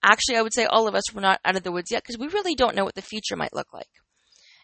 Actually, 0.02 0.38
I 0.38 0.42
would 0.42 0.52
say 0.52 0.64
all 0.64 0.88
of 0.88 0.96
us 0.96 1.14
were 1.14 1.20
not 1.20 1.38
out 1.44 1.54
of 1.54 1.62
the 1.62 1.70
woods 1.70 1.92
yet 1.92 2.02
because 2.02 2.18
we 2.18 2.26
really 2.26 2.56
don't 2.56 2.74
know 2.74 2.84
what 2.84 2.96
the 2.96 3.02
future 3.02 3.36
might 3.36 3.54
look 3.54 3.72
like. 3.72 3.86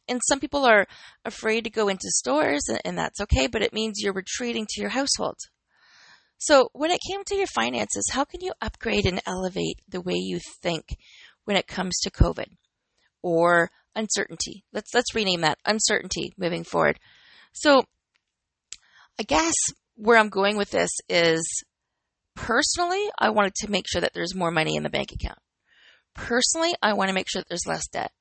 And 0.08 0.20
some 0.28 0.40
people 0.40 0.64
are 0.64 0.88
afraid 1.24 1.62
to 1.62 1.70
go 1.70 1.86
into 1.86 2.08
stores, 2.08 2.68
and 2.84 2.98
that's 2.98 3.20
okay, 3.20 3.46
but 3.46 3.62
it 3.62 3.72
means 3.72 4.00
you're 4.00 4.12
retreating 4.12 4.66
to 4.68 4.80
your 4.80 4.90
household. 4.90 5.36
So, 6.38 6.70
when 6.72 6.92
it 6.92 7.00
came 7.08 7.24
to 7.24 7.34
your 7.34 7.48
finances, 7.48 8.10
how 8.12 8.24
can 8.24 8.40
you 8.40 8.52
upgrade 8.60 9.06
and 9.06 9.20
elevate 9.26 9.80
the 9.88 10.00
way 10.00 10.14
you 10.14 10.38
think 10.62 10.96
when 11.44 11.56
it 11.56 11.66
comes 11.66 11.98
to 12.00 12.10
COVID 12.10 12.46
or 13.22 13.70
uncertainty? 13.96 14.64
Let's 14.72 14.94
let's 14.94 15.16
rename 15.16 15.40
that 15.40 15.58
uncertainty 15.66 16.32
moving 16.38 16.62
forward. 16.62 17.00
So, 17.52 17.82
I 19.18 19.24
guess 19.24 19.54
where 19.96 20.16
I'm 20.16 20.28
going 20.28 20.56
with 20.56 20.70
this 20.70 20.90
is 21.08 21.42
personally, 22.36 23.04
I 23.18 23.30
wanted 23.30 23.54
to 23.56 23.70
make 23.70 23.86
sure 23.88 24.00
that 24.00 24.12
there's 24.14 24.34
more 24.34 24.52
money 24.52 24.76
in 24.76 24.84
the 24.84 24.90
bank 24.90 25.10
account. 25.10 25.40
Personally, 26.14 26.72
I 26.80 26.92
want 26.92 27.08
to 27.08 27.14
make 27.14 27.28
sure 27.28 27.40
that 27.40 27.48
there's 27.48 27.66
less 27.66 27.88
debt. 27.88 28.12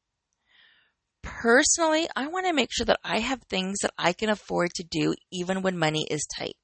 Personally, 1.22 2.08
I 2.16 2.28
want 2.28 2.48
to 2.48 2.54
make 2.54 2.70
sure 2.72 2.86
that 2.88 3.00
I 3.04 3.20
have 3.20 3.44
things 3.44 3.78
that 3.84 3.94
I 3.96 4.14
can 4.14 4.30
afford 4.30 4.72
to 4.76 4.84
do 4.84 5.14
even 5.32 5.62
when 5.62 5.78
money 5.78 6.08
is 6.10 6.26
tight. 6.36 6.56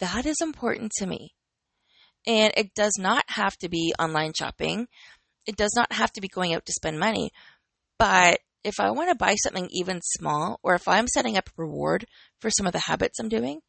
That 0.00 0.26
is 0.26 0.38
important 0.40 0.92
to 0.98 1.06
me. 1.06 1.34
And 2.26 2.52
it 2.56 2.74
does 2.74 2.94
not 2.98 3.24
have 3.28 3.56
to 3.58 3.68
be 3.68 3.94
online 3.98 4.32
shopping. 4.38 4.88
It 5.46 5.56
does 5.56 5.72
not 5.74 5.92
have 5.92 6.12
to 6.12 6.20
be 6.20 6.28
going 6.28 6.54
out 6.54 6.66
to 6.66 6.72
spend 6.72 6.98
money. 6.98 7.30
But 7.98 8.40
if 8.64 8.78
I 8.78 8.90
want 8.90 9.10
to 9.10 9.14
buy 9.14 9.36
something 9.36 9.68
even 9.70 10.00
small, 10.02 10.58
or 10.62 10.74
if 10.74 10.86
I'm 10.86 11.06
setting 11.06 11.36
up 11.36 11.48
a 11.48 11.62
reward 11.62 12.06
for 12.40 12.50
some 12.50 12.66
of 12.66 12.72
the 12.72 12.80
habits 12.80 13.18
I'm 13.18 13.28
doing, 13.28 13.60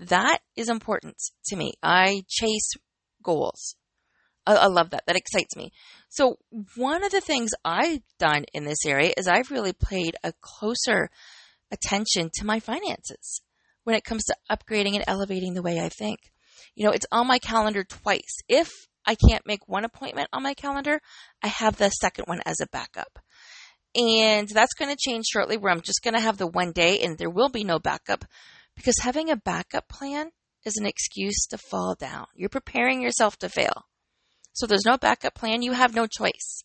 that 0.00 0.38
is 0.56 0.68
important 0.68 1.16
to 1.46 1.56
me. 1.56 1.74
I 1.82 2.24
chase 2.28 2.72
goals. 3.22 3.76
I, 4.46 4.56
I, 4.56 4.66
love 4.66 4.90
that. 4.90 5.04
That 5.06 5.16
excites 5.16 5.56
me. 5.56 5.70
So 6.08 6.36
one 6.76 7.04
of 7.04 7.12
the 7.12 7.20
things 7.20 7.50
I've 7.64 8.02
done 8.18 8.44
in 8.52 8.64
this 8.64 8.84
area 8.84 9.12
is 9.16 9.28
I've 9.28 9.50
really 9.50 9.72
paid 9.72 10.16
a 10.24 10.32
closer 10.40 11.08
attention 11.70 12.30
to 12.34 12.44
my 12.44 12.58
finances 12.58 13.40
when 13.84 13.96
it 13.96 14.04
comes 14.04 14.24
to 14.24 14.36
upgrading 14.50 14.94
and 14.94 15.04
elevating 15.06 15.54
the 15.54 15.62
way 15.62 15.80
I 15.80 15.88
think. 15.88 16.18
You 16.74 16.86
know, 16.86 16.92
it's 16.92 17.06
on 17.12 17.26
my 17.26 17.38
calendar 17.38 17.84
twice. 17.84 18.38
If 18.48 18.70
I 19.06 19.14
can't 19.14 19.46
make 19.46 19.68
one 19.68 19.84
appointment 19.84 20.28
on 20.32 20.42
my 20.42 20.54
calendar, 20.54 21.00
I 21.42 21.48
have 21.48 21.76
the 21.76 21.90
second 21.90 22.26
one 22.26 22.40
as 22.46 22.60
a 22.60 22.68
backup. 22.68 23.18
And 23.94 24.48
that's 24.48 24.74
going 24.74 24.90
to 24.90 24.96
change 24.96 25.26
shortly 25.30 25.56
where 25.56 25.72
I'm 25.72 25.82
just 25.82 26.02
going 26.02 26.14
to 26.14 26.20
have 26.20 26.38
the 26.38 26.46
one 26.46 26.72
day 26.72 27.00
and 27.00 27.18
there 27.18 27.30
will 27.30 27.50
be 27.50 27.64
no 27.64 27.78
backup 27.78 28.24
because 28.74 28.94
having 29.00 29.30
a 29.30 29.36
backup 29.36 29.88
plan 29.88 30.30
is 30.64 30.76
an 30.76 30.86
excuse 30.86 31.46
to 31.50 31.58
fall 31.58 31.94
down. 31.98 32.26
You're 32.34 32.48
preparing 32.48 33.02
yourself 33.02 33.36
to 33.38 33.48
fail. 33.48 33.86
So 34.54 34.66
there's 34.66 34.86
no 34.86 34.96
backup 34.96 35.34
plan. 35.34 35.62
You 35.62 35.72
have 35.72 35.94
no 35.94 36.06
choice, 36.06 36.64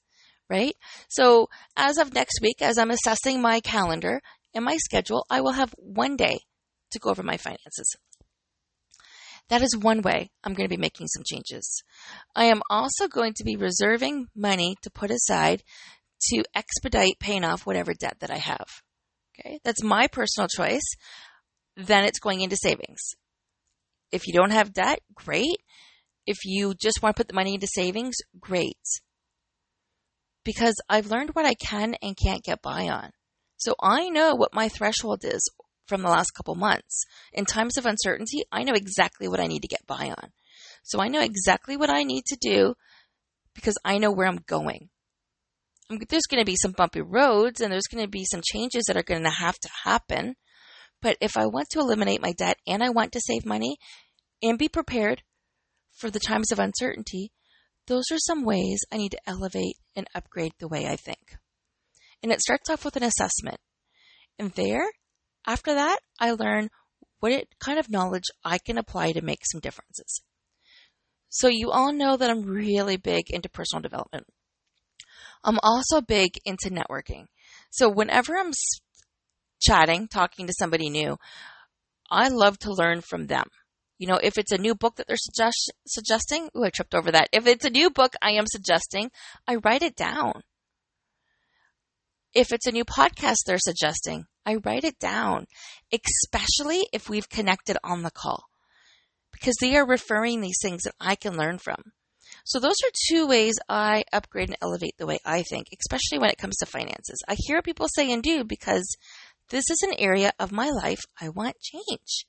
right? 0.50 0.76
So 1.10 1.48
as 1.76 1.98
of 1.98 2.14
next 2.14 2.40
week, 2.42 2.62
as 2.62 2.78
I'm 2.78 2.92
assessing 2.92 3.42
my 3.42 3.60
calendar 3.60 4.22
and 4.54 4.64
my 4.64 4.78
schedule, 4.78 5.26
I 5.30 5.42
will 5.42 5.54
have 5.54 5.74
one 5.78 6.16
day 6.16 6.40
to 6.92 7.00
go 7.00 7.10
over 7.10 7.24
my 7.24 7.38
finances. 7.38 7.96
That 9.50 9.62
is 9.62 9.78
one 9.78 10.02
way 10.02 10.30
I'm 10.44 10.54
going 10.54 10.68
to 10.68 10.76
be 10.76 10.82
making 10.82 11.08
some 11.08 11.24
changes. 11.26 11.84
I 12.36 12.46
am 12.46 12.62
also 12.70 13.08
going 13.08 13.34
to 13.38 13.44
be 13.44 13.56
reserving 13.56 14.28
money 14.36 14.76
to 14.82 14.92
put 14.92 15.10
aside 15.10 15.64
to 16.30 16.44
expedite 16.54 17.20
paying 17.20 17.46
off 17.46 17.66
whatever 17.66 17.94
debt 17.94 18.18
that 18.20 18.32
I 18.32 18.38
have. 18.38 18.68
Okay, 19.40 19.60
that's 19.64 19.84
my 19.84 20.08
personal 20.08 20.48
choice. 20.48 20.96
Then 21.78 22.04
it's 22.04 22.20
going 22.20 22.42
into 22.42 22.58
savings. 22.58 23.00
If 24.12 24.28
you 24.28 24.34
don't 24.34 24.52
have 24.52 24.74
debt, 24.74 25.00
great. 25.14 25.58
If 26.26 26.38
you 26.44 26.74
just 26.74 27.02
want 27.02 27.16
to 27.16 27.20
put 27.20 27.28
the 27.28 27.36
money 27.36 27.54
into 27.54 27.68
savings, 27.68 28.16
great. 28.40 28.78
Because 30.44 30.76
I've 30.90 31.12
learned 31.12 31.32
what 31.34 31.46
I 31.46 31.54
can 31.54 31.96
and 32.02 32.18
can't 32.18 32.44
get 32.44 32.62
by 32.62 32.90
on. 32.90 33.12
So 33.58 33.76
I 33.82 34.10
know 34.10 34.36
what 34.36 34.54
my 34.54 34.70
threshold 34.70 35.24
is 35.24 35.50
from 35.88 36.02
the 36.02 36.10
last 36.10 36.32
couple 36.32 36.56
months. 36.56 37.06
In 37.34 37.46
times 37.46 37.78
of 37.78 37.86
uncertainty, 37.86 38.44
I 38.52 38.64
know 38.64 38.74
exactly 38.74 39.28
what 39.28 39.40
I 39.40 39.48
need 39.48 39.62
to 39.62 39.68
get 39.68 39.86
by 39.88 40.10
on. 40.10 40.32
So 40.84 41.00
I 41.00 41.08
know 41.08 41.22
exactly 41.22 41.78
what 41.78 41.90
I 41.90 42.04
need 42.04 42.26
to 42.28 42.38
do 42.40 42.76
because 43.54 43.78
I 43.84 43.98
know 43.98 44.12
where 44.12 44.28
I'm 44.28 44.40
going 44.48 44.90
um, 45.90 46.00
there's 46.10 46.28
going 46.30 46.42
to 46.42 46.46
be 46.46 46.56
some 46.56 46.72
bumpy 46.72 47.02
roads 47.02 47.62
and 47.62 47.72
there's 47.72 47.88
going 47.92 48.04
to 48.04 48.10
be 48.10 48.26
some 48.26 48.42
changes 48.44 48.86
that 48.88 48.98
are 48.98 49.04
going 49.04 49.24
to 49.24 49.30
have 49.30 49.58
to 49.60 49.70
happen. 49.84 50.36
But 51.02 51.18
if 51.22 51.38
I 51.38 51.46
want 51.46 51.70
to 51.72 51.80
eliminate 51.80 52.22
my 52.22 52.34
debt 52.34 52.58
and 52.66 52.84
I 52.84 52.90
want 52.90 53.14
to 53.14 53.22
save 53.22 53.46
money 53.46 53.78
and 54.42 54.58
be 54.58 54.68
prepared 54.68 55.22
for 55.96 56.10
the 56.10 56.20
times 56.20 56.52
of 56.52 56.60
uncertainty, 56.60 57.32
those 57.88 58.06
are 58.12 58.18
some 58.18 58.44
ways 58.44 58.80
I 58.92 58.98
need 58.98 59.12
to 59.12 59.30
elevate 59.30 59.78
and 59.96 60.08
upgrade 60.14 60.54
the 60.60 60.68
way 60.68 60.88
I 60.88 60.96
think. 60.96 61.38
And 62.22 62.32
it 62.32 62.42
starts 62.42 62.70
off 62.70 62.84
with 62.84 62.96
an 62.96 63.04
assessment. 63.04 63.60
And 64.40 64.52
there, 64.54 64.86
after 65.48 65.74
that, 65.74 66.00
I 66.20 66.32
learn 66.32 66.70
what 67.20 67.46
kind 67.60 67.80
of 67.80 67.90
knowledge 67.90 68.26
I 68.44 68.58
can 68.58 68.78
apply 68.78 69.14
to 69.14 69.22
make 69.22 69.42
some 69.50 69.62
differences. 69.62 70.22
So 71.30 71.48
you 71.48 71.72
all 71.72 71.94
know 71.94 72.18
that 72.18 72.30
I'm 72.30 72.44
really 72.44 72.98
big 72.98 73.30
into 73.30 73.50
personal 73.50 73.82
development. 73.82 74.28
I'm 75.44 75.60
also 75.64 76.02
big 76.02 76.32
into 76.46 76.70
networking. 76.70 77.26
So 77.70 77.90
whenever 77.90 78.36
I'm 78.36 78.52
chatting, 79.62 80.08
talking 80.08 80.48
to 80.48 80.54
somebody 80.58 80.90
new, 80.90 81.18
I 82.10 82.30
love 82.30 82.60
to 82.60 82.74
learn 82.74 83.02
from 83.02 83.28
them. 83.28 83.46
You 83.98 84.08
know, 84.08 84.20
if 84.22 84.38
it's 84.38 84.52
a 84.52 84.58
new 84.58 84.76
book 84.76 84.96
that 84.96 85.08
they're 85.08 85.18
suggest- 85.18 85.72
suggesting, 85.88 86.50
ooh, 86.56 86.64
I 86.64 86.70
tripped 86.70 86.94
over 86.94 87.12
that. 87.12 87.30
If 87.32 87.48
it's 87.48 87.66
a 87.66 87.70
new 87.70 87.90
book 87.90 88.14
I 88.22 88.32
am 88.32 88.46
suggesting, 88.48 89.10
I 89.48 89.56
write 89.56 89.82
it 89.82 89.96
down. 89.96 90.44
If 92.34 92.52
it's 92.52 92.68
a 92.68 92.72
new 92.72 92.86
podcast 92.86 93.38
they're 93.46 93.58
suggesting, 93.58 94.26
I 94.48 94.56
write 94.64 94.86
it 94.86 94.98
down, 94.98 95.46
especially 95.92 96.88
if 96.94 97.10
we've 97.10 97.28
connected 97.28 97.78
on 97.84 98.04
the 98.04 98.12
call, 98.12 98.46
because 99.34 99.56
they 99.60 99.76
are 99.76 99.86
referring 99.86 100.40
these 100.40 100.60
things 100.62 100.84
that 100.84 100.96
I 101.02 101.16
can 101.16 101.36
learn 101.36 101.58
from. 101.58 101.84
So 102.46 102.60
those 102.60 102.78
are 102.86 102.92
two 103.10 103.28
ways 103.28 103.56
I 103.68 104.06
upgrade 104.14 104.48
and 104.48 104.58
elevate 104.62 104.96
the 104.98 105.06
way 105.06 105.20
I 105.26 105.44
think, 105.44 105.68
especially 105.78 106.20
when 106.20 106.30
it 106.30 106.38
comes 106.38 106.56
to 106.58 106.66
finances. 106.66 107.22
I 107.28 107.36
hear 107.38 107.62
people 107.62 107.88
say 107.90 108.10
and 108.10 108.24
do 108.24 108.46
because 108.46 108.96
this 109.50 109.70
is 109.70 109.82
an 109.82 109.96
area 110.00 110.32
of 110.40 110.54
my 110.54 110.70
life 110.70 111.02
I 111.20 111.28
want 111.28 111.60
change. 111.60 112.26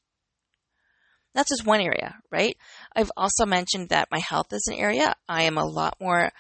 That's 1.35 1.51
just 1.51 1.67
one 1.67 1.81
area, 1.81 2.17
right? 2.33 2.57
I've 2.97 3.13
also 3.17 3.47
mentioned 3.47 3.91
that 3.91 4.09
my 4.11 4.19
health 4.19 4.53
is 4.53 4.67
an 4.67 4.75
area 4.75 5.15
I 5.29 5.43
am 5.43 5.57
a 5.57 5.65
lot 5.65 5.97
more 6.01 6.33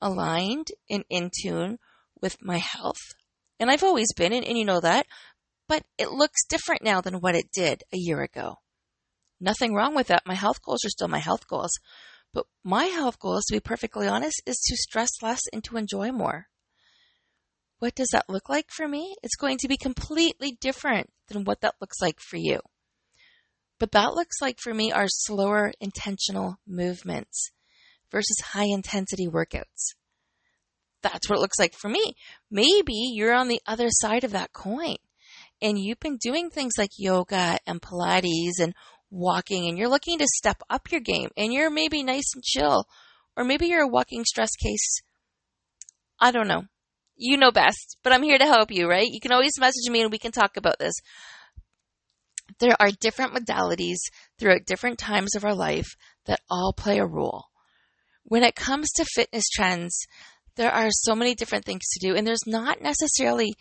aligned 0.00 0.68
and 0.88 1.04
in 1.10 1.32
tune 1.42 1.78
with 2.20 2.36
my 2.40 2.58
health. 2.58 3.00
And 3.64 3.70
I've 3.70 3.82
always 3.82 4.12
been, 4.12 4.34
and, 4.34 4.44
and 4.44 4.58
you 4.58 4.66
know 4.66 4.80
that, 4.80 5.06
but 5.68 5.84
it 5.96 6.10
looks 6.10 6.44
different 6.44 6.82
now 6.82 7.00
than 7.00 7.22
what 7.22 7.34
it 7.34 7.50
did 7.50 7.82
a 7.94 7.96
year 7.96 8.20
ago. 8.20 8.56
Nothing 9.40 9.72
wrong 9.72 9.94
with 9.94 10.08
that. 10.08 10.26
My 10.26 10.34
health 10.34 10.60
goals 10.62 10.84
are 10.84 10.90
still 10.90 11.08
my 11.08 11.18
health 11.18 11.48
goals. 11.48 11.70
But 12.34 12.44
my 12.62 12.84
health 12.84 13.18
goal, 13.18 13.40
to 13.40 13.54
be 13.54 13.60
perfectly 13.60 14.06
honest, 14.06 14.42
is 14.44 14.58
to 14.66 14.76
stress 14.76 15.22
less 15.22 15.40
and 15.50 15.64
to 15.64 15.78
enjoy 15.78 16.12
more. 16.12 16.48
What 17.78 17.94
does 17.94 18.10
that 18.12 18.28
look 18.28 18.50
like 18.50 18.66
for 18.68 18.86
me? 18.86 19.16
It's 19.22 19.34
going 19.34 19.56
to 19.60 19.68
be 19.68 19.78
completely 19.78 20.58
different 20.60 21.10
than 21.28 21.44
what 21.44 21.62
that 21.62 21.76
looks 21.80 22.02
like 22.02 22.20
for 22.20 22.36
you. 22.36 22.60
But 23.78 23.92
that 23.92 24.12
looks 24.12 24.42
like 24.42 24.58
for 24.60 24.74
me 24.74 24.92
are 24.92 25.08
slower 25.08 25.72
intentional 25.80 26.58
movements 26.66 27.50
versus 28.10 28.36
high 28.52 28.66
intensity 28.66 29.26
workouts. 29.26 29.94
That's 31.04 31.28
what 31.28 31.38
it 31.38 31.42
looks 31.42 31.58
like 31.58 31.74
for 31.74 31.88
me. 31.88 32.14
Maybe 32.50 32.94
you're 33.12 33.34
on 33.34 33.48
the 33.48 33.60
other 33.66 33.88
side 33.90 34.24
of 34.24 34.32
that 34.32 34.52
coin 34.52 34.96
and 35.60 35.78
you've 35.78 36.00
been 36.00 36.16
doing 36.16 36.50
things 36.50 36.72
like 36.78 36.90
yoga 36.96 37.58
and 37.66 37.80
Pilates 37.80 38.60
and 38.60 38.74
walking 39.10 39.68
and 39.68 39.78
you're 39.78 39.88
looking 39.88 40.18
to 40.18 40.26
step 40.26 40.62
up 40.70 40.90
your 40.90 41.00
game 41.00 41.28
and 41.36 41.52
you're 41.52 41.70
maybe 41.70 42.02
nice 42.02 42.32
and 42.34 42.42
chill, 42.42 42.86
or 43.36 43.44
maybe 43.44 43.66
you're 43.66 43.84
a 43.84 43.88
walking 43.88 44.24
stress 44.24 44.56
case. 44.56 45.00
I 46.18 46.30
don't 46.30 46.48
know. 46.48 46.64
You 47.16 47.36
know 47.36 47.52
best, 47.52 47.98
but 48.02 48.12
I'm 48.12 48.22
here 48.22 48.38
to 48.38 48.46
help 48.46 48.70
you, 48.72 48.88
right? 48.88 49.06
You 49.06 49.20
can 49.20 49.32
always 49.32 49.60
message 49.60 49.88
me 49.90 50.00
and 50.00 50.10
we 50.10 50.18
can 50.18 50.32
talk 50.32 50.56
about 50.56 50.78
this. 50.78 50.94
There 52.60 52.76
are 52.80 52.90
different 52.90 53.34
modalities 53.34 53.98
throughout 54.38 54.66
different 54.66 54.98
times 54.98 55.36
of 55.36 55.44
our 55.44 55.54
life 55.54 55.96
that 56.26 56.40
all 56.50 56.72
play 56.72 56.98
a 56.98 57.06
role. 57.06 57.44
When 58.24 58.42
it 58.42 58.56
comes 58.56 58.90
to 58.92 59.04
fitness 59.04 59.44
trends, 59.52 60.06
there 60.56 60.72
are 60.72 60.88
so 60.90 61.14
many 61.14 61.34
different 61.34 61.64
things 61.64 61.82
to 61.92 62.06
do, 62.06 62.14
and 62.16 62.26
there's 62.26 62.46
not 62.46 62.80
necessarily, 62.80 63.54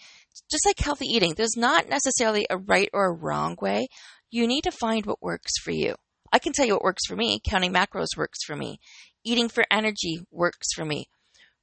just 0.50 0.66
like 0.66 0.80
healthy 0.80 1.06
eating, 1.06 1.34
there's 1.36 1.58
not 1.58 1.90
necessarily 1.90 2.46
a 2.50 2.58
right 2.58 2.90
or 2.94 3.08
a 3.08 3.14
wrong 3.14 3.58
way 3.62 3.88
you 4.34 4.48
need 4.48 4.64
to 4.64 4.72
find 4.72 5.06
what 5.06 5.22
works 5.22 5.52
for 5.64 5.70
you. 5.70 5.94
I 6.32 6.40
can 6.40 6.54
tell 6.54 6.66
you 6.66 6.74
what 6.74 6.84
works 6.84 7.06
for 7.08 7.16
me. 7.16 7.40
Counting 7.48 7.72
macros 7.72 8.18
works 8.18 8.40
for 8.44 8.56
me. 8.56 8.80
Eating 9.24 9.48
for 9.48 9.64
energy 9.70 10.18
works 10.32 10.74
for 10.76 10.84
me. 10.84 11.06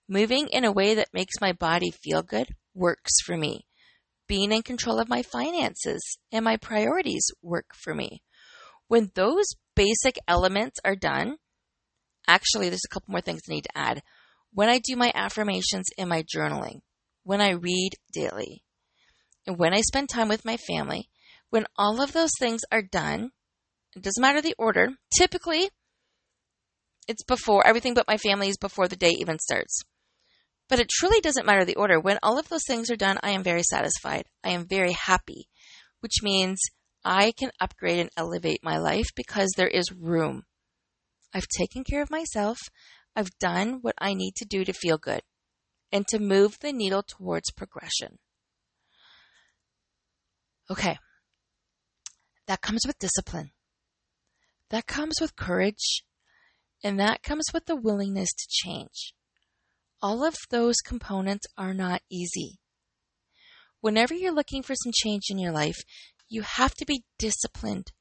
Moving 0.09 0.47
in 0.47 0.65
a 0.65 0.71
way 0.71 0.95
that 0.95 1.09
makes 1.13 1.41
my 1.41 1.53
body 1.53 1.91
feel 1.91 2.23
good 2.23 2.55
works 2.73 3.11
for 3.27 3.37
me. 3.37 3.67
Being 4.29 4.53
in 4.53 4.63
control 4.63 5.01
of 5.01 5.09
my 5.09 5.23
finances 5.23 6.01
and 6.31 6.45
my 6.45 6.57
priorities 6.57 7.27
work 7.43 7.67
for 7.75 7.93
me. 7.93 8.23
When 8.87 9.11
those 9.17 9.47
basic 9.75 10.17
elements 10.29 10.79
are 10.85 10.95
done, 10.95 11.39
actually, 12.29 12.69
there's 12.69 12.85
a 12.89 12.95
couple 12.95 13.11
more 13.11 13.21
things 13.21 13.41
I 13.49 13.55
need 13.55 13.65
to 13.65 13.77
add. 13.77 14.01
When 14.53 14.69
I 14.69 14.79
do 14.79 14.97
my 14.97 15.13
affirmations 15.15 15.87
in 15.97 16.09
my 16.09 16.23
journaling, 16.23 16.81
when 17.23 17.41
I 17.41 17.51
read 17.51 17.93
daily, 18.13 18.65
and 19.47 19.59
when 19.59 19.73
I 19.73 19.81
spend 19.81 20.09
time 20.09 20.29
with 20.29 20.45
my 20.45 20.57
family, 20.57 21.09
when 21.51 21.67
all 21.77 22.03
of 22.03 22.13
those 22.13 22.33
things 22.39 22.63
are 22.71 22.83
done, 22.83 23.31
it 23.97 24.03
doesn't 24.03 24.21
matter 24.21 24.41
the 24.41 24.55
order. 24.59 24.91
Typically, 25.17 25.71
it's 27.09 27.25
before 27.25 27.67
everything 27.67 27.95
but 27.95 28.07
my 28.07 28.17
family 28.17 28.49
is 28.49 28.57
before 28.57 28.89
the 28.89 28.97
day 28.97 29.11
even 29.11 29.39
starts. 29.39 29.81
But 30.69 30.79
it 30.79 30.89
truly 30.89 31.21
doesn't 31.21 31.47
matter 31.47 31.65
the 31.65 31.77
order. 31.77 31.99
When 31.99 32.19
all 32.23 32.39
of 32.39 32.49
those 32.49 32.63
things 32.67 32.91
are 32.91 32.97
done, 32.97 33.19
I 33.23 33.31
am 33.31 33.43
very 33.43 33.65
satisfied. 33.65 34.27
I 34.45 34.51
am 34.51 34.69
very 34.69 34.93
happy, 34.93 35.49
which 35.99 36.23
means 36.23 36.61
I 37.05 37.33
can 37.33 37.51
upgrade 37.61 37.99
and 37.99 38.11
elevate 38.17 38.61
my 38.63 38.79
life 38.79 39.07
because 39.17 39.51
there 39.57 39.69
is 39.69 39.91
room. 39.91 40.45
I've 41.35 41.49
taken 41.49 41.83
care 41.83 42.03
of 42.03 42.11
myself. 42.11 42.59
I've 43.17 43.37
done 43.39 43.79
what 43.83 43.95
I 43.99 44.15
need 44.15 44.35
to 44.37 44.45
do 44.45 44.65
to 44.65 44.73
feel 44.73 44.99
good 44.99 45.23
and 45.93 46.07
to 46.09 46.19
move 46.19 46.59
the 46.61 46.73
needle 46.73 47.03
towards 47.03 47.51
progression. 47.51 48.19
Okay. 50.71 50.99
That 52.47 52.61
comes 52.61 52.83
with 52.87 52.99
discipline. 52.99 53.51
That 54.71 54.87
comes 54.87 55.17
with 55.21 55.37
courage. 55.37 56.05
And 56.83 56.99
that 56.99 57.23
comes 57.23 57.47
with 57.53 57.67
the 57.67 57.77
willingness 57.77 58.31
to 58.31 58.47
change. 58.49 59.13
All 60.01 60.25
of 60.25 60.35
those 60.51 60.77
components 60.77 61.47
are 61.59 61.75
not 61.75 62.01
easy. 62.11 62.59
Whenever 63.81 64.15
you're 64.15 64.33
looking 64.35 64.63
for 64.63 64.75
some 64.75 64.93
change 64.95 65.25
in 65.29 65.39
your 65.39 65.53
life, 65.53 65.77
you 66.29 66.43
have 66.43 66.75
to 66.75 66.87
be 66.87 67.05
disciplined 67.19 67.93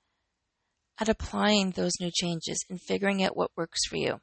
at 0.99 1.09
applying 1.09 1.71
those 1.71 1.93
new 1.99 2.11
changes 2.13 2.63
and 2.69 2.79
figuring 2.81 3.23
out 3.23 3.35
what 3.35 3.51
works 3.57 3.85
for 3.89 3.97
you. 3.97 4.19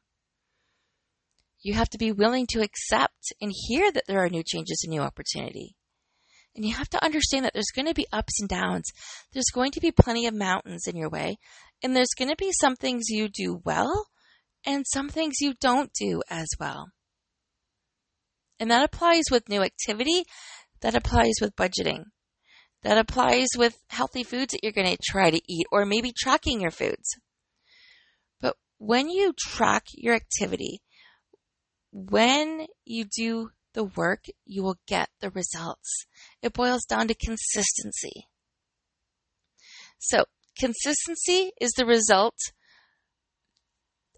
You 1.66 1.74
have 1.74 1.90
to 1.90 1.98
be 1.98 2.12
willing 2.12 2.46
to 2.50 2.62
accept 2.62 3.32
and 3.40 3.50
hear 3.52 3.90
that 3.90 4.04
there 4.06 4.24
are 4.24 4.28
new 4.28 4.44
changes 4.44 4.82
and 4.84 4.90
new 4.92 5.00
opportunity. 5.00 5.74
And 6.54 6.64
you 6.64 6.72
have 6.76 6.88
to 6.90 7.04
understand 7.04 7.44
that 7.44 7.54
there's 7.54 7.72
going 7.74 7.88
to 7.88 7.92
be 7.92 8.06
ups 8.12 8.40
and 8.40 8.48
downs. 8.48 8.84
There's 9.32 9.50
going 9.52 9.72
to 9.72 9.80
be 9.80 9.90
plenty 9.90 10.28
of 10.28 10.34
mountains 10.34 10.84
in 10.86 10.94
your 10.96 11.08
way. 11.08 11.38
And 11.82 11.96
there's 11.96 12.14
going 12.16 12.30
to 12.30 12.36
be 12.36 12.52
some 12.52 12.76
things 12.76 13.06
you 13.08 13.28
do 13.28 13.60
well 13.64 14.06
and 14.64 14.86
some 14.86 15.08
things 15.08 15.40
you 15.40 15.54
don't 15.60 15.90
do 15.92 16.22
as 16.30 16.46
well. 16.60 16.86
And 18.60 18.70
that 18.70 18.84
applies 18.84 19.24
with 19.32 19.48
new 19.48 19.62
activity. 19.62 20.22
That 20.82 20.94
applies 20.94 21.34
with 21.40 21.56
budgeting. 21.56 22.04
That 22.84 22.96
applies 22.96 23.48
with 23.56 23.76
healthy 23.90 24.22
foods 24.22 24.52
that 24.52 24.60
you're 24.62 24.70
going 24.70 24.96
to 24.96 25.02
try 25.04 25.32
to 25.32 25.40
eat 25.48 25.66
or 25.72 25.84
maybe 25.84 26.12
tracking 26.16 26.60
your 26.60 26.70
foods. 26.70 27.16
But 28.40 28.54
when 28.78 29.08
you 29.08 29.34
track 29.36 29.86
your 29.94 30.14
activity, 30.14 30.78
when 31.96 32.66
you 32.84 33.06
do 33.06 33.52
the 33.72 33.84
work, 33.84 34.26
you 34.44 34.62
will 34.62 34.76
get 34.86 35.08
the 35.20 35.30
results. 35.30 36.04
It 36.42 36.52
boils 36.52 36.84
down 36.84 37.08
to 37.08 37.14
consistency. 37.14 38.28
So, 39.98 40.24
consistency 40.58 41.52
is 41.58 41.72
the 41.72 41.86
result 41.86 42.36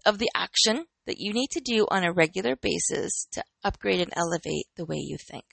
of 0.05 0.17
the 0.17 0.29
action 0.35 0.87
that 1.05 1.19
you 1.19 1.31
need 1.31 1.51
to 1.51 1.61
do 1.61 1.87
on 1.89 2.03
a 2.03 2.11
regular 2.11 2.57
basis 2.57 3.27
to 3.31 3.43
upgrade 3.63 4.01
and 4.01 4.11
elevate 4.13 4.65
the 4.75 4.85
way 4.85 4.97
you 4.97 5.17
think. 5.17 5.45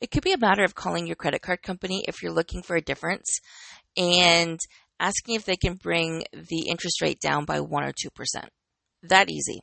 It 0.00 0.10
could 0.10 0.24
be 0.24 0.32
a 0.32 0.38
matter 0.38 0.64
of 0.64 0.74
calling 0.74 1.06
your 1.06 1.16
credit 1.16 1.42
card 1.42 1.62
company 1.62 2.04
if 2.08 2.22
you're 2.22 2.32
looking 2.32 2.62
for 2.62 2.74
a 2.74 2.80
difference 2.80 3.38
and 3.98 4.58
asking 4.98 5.34
if 5.34 5.44
they 5.44 5.56
can 5.56 5.74
bring 5.74 6.24
the 6.32 6.68
interest 6.70 7.02
rate 7.02 7.20
down 7.20 7.44
by 7.44 7.60
1 7.60 7.84
or 7.84 7.92
2%. 7.92 8.48
That 9.02 9.30
easy. 9.30 9.60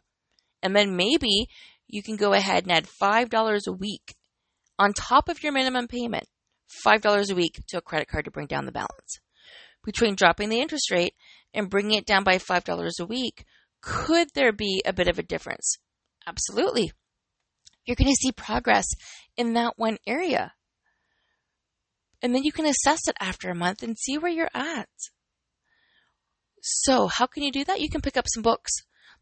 And 0.61 0.75
then 0.75 0.95
maybe 0.95 1.47
you 1.87 2.03
can 2.03 2.15
go 2.15 2.33
ahead 2.33 2.63
and 2.63 2.71
add 2.71 2.87
$5 3.01 3.67
a 3.67 3.71
week 3.71 4.15
on 4.77 4.93
top 4.93 5.29
of 5.29 5.41
your 5.43 5.51
minimum 5.51 5.87
payment. 5.87 6.25
$5 6.85 7.31
a 7.31 7.35
week 7.35 7.61
to 7.67 7.77
a 7.77 7.81
credit 7.81 8.07
card 8.07 8.25
to 8.25 8.31
bring 8.31 8.47
down 8.47 8.65
the 8.65 8.71
balance. 8.71 9.19
Between 9.83 10.15
dropping 10.15 10.49
the 10.49 10.59
interest 10.59 10.91
rate 10.91 11.13
and 11.53 11.69
bringing 11.69 11.97
it 11.97 12.05
down 12.05 12.23
by 12.23 12.37
$5 12.37 12.99
a 12.99 13.05
week, 13.05 13.45
could 13.81 14.27
there 14.35 14.51
be 14.51 14.81
a 14.85 14.93
bit 14.93 15.07
of 15.07 15.17
a 15.17 15.23
difference? 15.23 15.77
Absolutely 16.27 16.91
you're 17.89 17.95
going 17.95 18.07
to 18.07 18.21
see 18.21 18.31
progress 18.31 18.85
in 19.35 19.53
that 19.53 19.73
one 19.77 19.97
area. 20.05 20.53
And 22.21 22.35
then 22.35 22.43
you 22.43 22.51
can 22.51 22.67
assess 22.67 22.99
it 23.07 23.15
after 23.19 23.49
a 23.49 23.55
month 23.55 23.81
and 23.81 23.97
see 23.97 24.17
where 24.17 24.31
you're 24.31 24.49
at. 24.53 24.89
So, 26.61 27.07
how 27.07 27.25
can 27.25 27.41
you 27.41 27.51
do 27.51 27.63
that? 27.63 27.81
You 27.81 27.89
can 27.89 28.01
pick 28.01 28.15
up 28.15 28.25
some 28.27 28.43
books. 28.43 28.71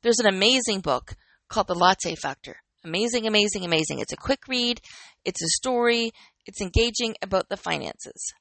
There's 0.02 0.20
an 0.20 0.28
amazing 0.28 0.82
book 0.82 1.16
called 1.50 1.68
The 1.68 1.76
Latte 1.76 2.16
Factor. 2.16 2.58
Amazing, 2.84 3.28
amazing, 3.28 3.66
amazing. 3.66 4.00
It's 4.00 4.14
a 4.14 4.18
quick 4.18 4.48
read, 4.48 4.80
it's 5.26 5.44
a 5.44 5.48
story, 5.50 6.12
it's 6.46 6.62
engaging 6.62 7.16
about 7.22 7.50
the 7.50 7.58
finances. 7.58 8.34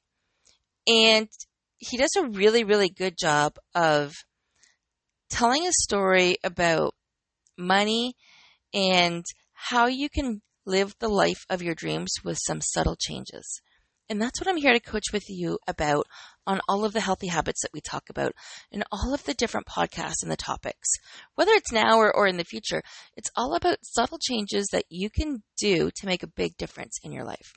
And 0.87 1.27
he 1.77 1.97
does 1.97 2.15
a 2.17 2.27
really, 2.29 2.63
really 2.63 2.89
good 2.89 3.15
job 3.19 3.57
of 3.75 4.13
telling 5.29 5.67
a 5.67 5.73
story 5.73 6.37
about 6.43 6.95
money 7.57 8.13
and 8.73 9.25
how 9.53 9.87
you 9.87 10.09
can 10.09 10.41
live 10.65 10.93
the 10.99 11.09
life 11.09 11.45
of 11.49 11.61
your 11.61 11.75
dreams 11.75 12.11
with 12.23 12.37
some 12.45 12.61
subtle 12.61 12.95
changes. 12.99 13.61
And 14.09 14.21
that's 14.21 14.39
what 14.39 14.47
I'm 14.47 14.57
here 14.57 14.73
to 14.73 14.79
coach 14.79 15.11
with 15.11 15.25
you 15.27 15.57
about 15.67 16.05
on 16.47 16.61
all 16.67 16.85
of 16.85 16.93
the 16.93 17.01
healthy 17.01 17.27
habits 17.27 17.61
that 17.61 17.73
we 17.73 17.81
talk 17.81 18.09
about 18.09 18.31
and 18.71 18.83
all 18.91 19.13
of 19.13 19.23
the 19.25 19.33
different 19.33 19.67
podcasts 19.67 20.23
and 20.23 20.31
the 20.31 20.37
topics. 20.37 20.89
Whether 21.35 21.51
it's 21.51 21.71
now 21.71 21.97
or, 21.97 22.15
or 22.15 22.25
in 22.25 22.37
the 22.37 22.43
future, 22.43 22.81
it's 23.15 23.29
all 23.35 23.53
about 23.53 23.77
subtle 23.83 24.17
changes 24.17 24.67
that 24.71 24.85
you 24.89 25.09
can 25.09 25.43
do 25.57 25.91
to 25.95 26.05
make 26.05 26.23
a 26.23 26.27
big 26.27 26.57
difference 26.57 26.97
in 27.03 27.11
your 27.11 27.25
life. 27.25 27.53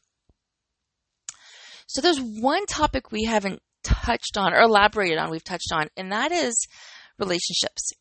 So 1.86 2.00
there's 2.00 2.20
one 2.20 2.66
topic 2.66 3.10
we 3.10 3.24
haven't 3.24 3.60
touched 3.82 4.36
on 4.36 4.52
or 4.52 4.60
elaborated 4.60 5.18
on, 5.18 5.30
we've 5.30 5.42
touched 5.42 5.72
on, 5.72 5.88
and 5.96 6.12
that 6.12 6.32
is 6.32 6.66
relationships. 7.18 7.92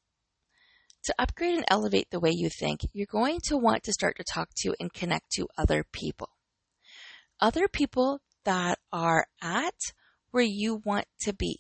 To 1.06 1.16
upgrade 1.18 1.56
and 1.56 1.66
elevate 1.70 2.08
the 2.12 2.20
way 2.20 2.32
you 2.34 2.50
think, 2.50 2.82
you're 2.94 3.08
going 3.10 3.40
to 3.46 3.58
want 3.58 3.84
to 3.84 3.94
start 3.94 4.18
to 4.18 4.24
talk 4.24 4.50
to 4.58 4.76
and 4.80 4.94
connect 4.94 5.32
to 5.34 5.48
other 5.58 5.86
people. 5.92 6.30
Other 7.40 7.68
people 7.68 8.20
that 8.44 8.80
are 8.92 9.26
at 9.42 9.76
where 10.32 10.44
you 10.44 10.82
want 10.86 11.06
to 11.22 11.34
be. 11.34 11.60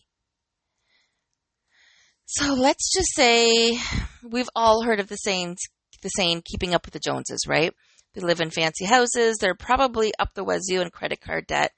So 2.25 2.53
let's 2.53 2.93
just 2.93 3.15
say 3.15 3.77
we've 4.23 4.49
all 4.55 4.83
heard 4.83 4.99
of 4.99 5.07
the 5.07 5.15
saying, 5.15 5.57
the 6.03 6.09
saying, 6.09 6.43
keeping 6.45 6.75
up 6.75 6.85
with 6.85 6.93
the 6.93 6.99
Joneses, 6.99 7.45
right? 7.47 7.73
They 8.13 8.21
live 8.21 8.39
in 8.39 8.51
fancy 8.51 8.85
houses. 8.85 9.37
They're 9.39 9.55
probably 9.55 10.11
up 10.19 10.33
the 10.35 10.43
wazoo 10.43 10.81
in 10.81 10.89
credit 10.91 11.21
card 11.21 11.47
debt. 11.47 11.71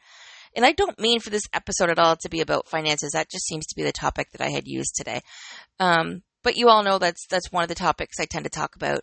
And 0.55 0.65
I 0.65 0.73
don't 0.73 0.99
mean 0.99 1.19
for 1.21 1.29
this 1.29 1.43
episode 1.53 1.89
at 1.89 1.99
all 1.99 2.17
to 2.17 2.29
be 2.29 2.41
about 2.41 2.67
finances. 2.67 3.11
That 3.13 3.29
just 3.29 3.45
seems 3.45 3.65
to 3.67 3.75
be 3.75 3.83
the 3.83 3.93
topic 3.93 4.31
that 4.31 4.41
I 4.41 4.49
had 4.49 4.67
used 4.67 4.95
today. 4.95 5.21
Um, 5.79 6.23
but 6.43 6.57
you 6.57 6.67
all 6.67 6.83
know 6.83 6.97
that's 6.97 7.25
that's 7.27 7.51
one 7.51 7.63
of 7.63 7.69
the 7.69 7.75
topics 7.75 8.19
I 8.19 8.25
tend 8.25 8.45
to 8.45 8.49
talk 8.49 8.75
about. 8.75 9.01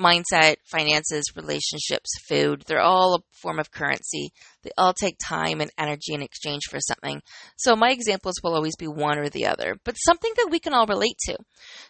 Mindset, 0.00 0.56
finances, 0.64 1.24
relationships, 1.36 2.10
food, 2.28 2.64
they're 2.66 2.80
all 2.80 3.14
a 3.14 3.22
form 3.30 3.58
of 3.58 3.70
currency. 3.70 4.30
They 4.62 4.70
all 4.76 4.94
take 4.94 5.16
time 5.22 5.60
and 5.60 5.70
energy 5.78 6.14
in 6.14 6.22
exchange 6.22 6.62
for 6.68 6.80
something. 6.80 7.20
So 7.56 7.76
my 7.76 7.90
examples 7.90 8.36
will 8.42 8.54
always 8.54 8.76
be 8.76 8.88
one 8.88 9.18
or 9.18 9.28
the 9.28 9.46
other, 9.46 9.76
but 9.84 9.94
something 9.94 10.32
that 10.36 10.48
we 10.50 10.58
can 10.58 10.74
all 10.74 10.86
relate 10.86 11.18
to. 11.26 11.36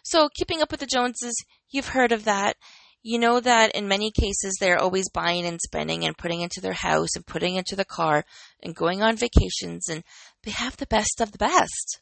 So 0.03 0.29
keeping 0.33 0.61
up 0.61 0.71
with 0.71 0.81
the 0.81 0.85
Joneses, 0.85 1.35
you've 1.71 1.89
heard 1.89 2.11
of 2.11 2.25
that. 2.25 2.57
You 3.01 3.19
know 3.19 3.39
that 3.41 3.75
in 3.75 3.87
many 3.87 4.11
cases 4.11 4.55
they're 4.59 4.81
always 4.81 5.09
buying 5.09 5.45
and 5.45 5.59
spending 5.61 6.05
and 6.05 6.17
putting 6.17 6.41
into 6.41 6.61
their 6.61 6.73
house 6.73 7.15
and 7.15 7.25
putting 7.25 7.55
into 7.55 7.75
the 7.75 7.83
car 7.83 8.23
and 8.61 8.75
going 8.75 9.01
on 9.01 9.17
vacations 9.17 9.89
and 9.89 10.03
they 10.43 10.51
have 10.51 10.77
the 10.77 10.85
best 10.85 11.19
of 11.19 11.31
the 11.31 11.37
best. 11.37 11.99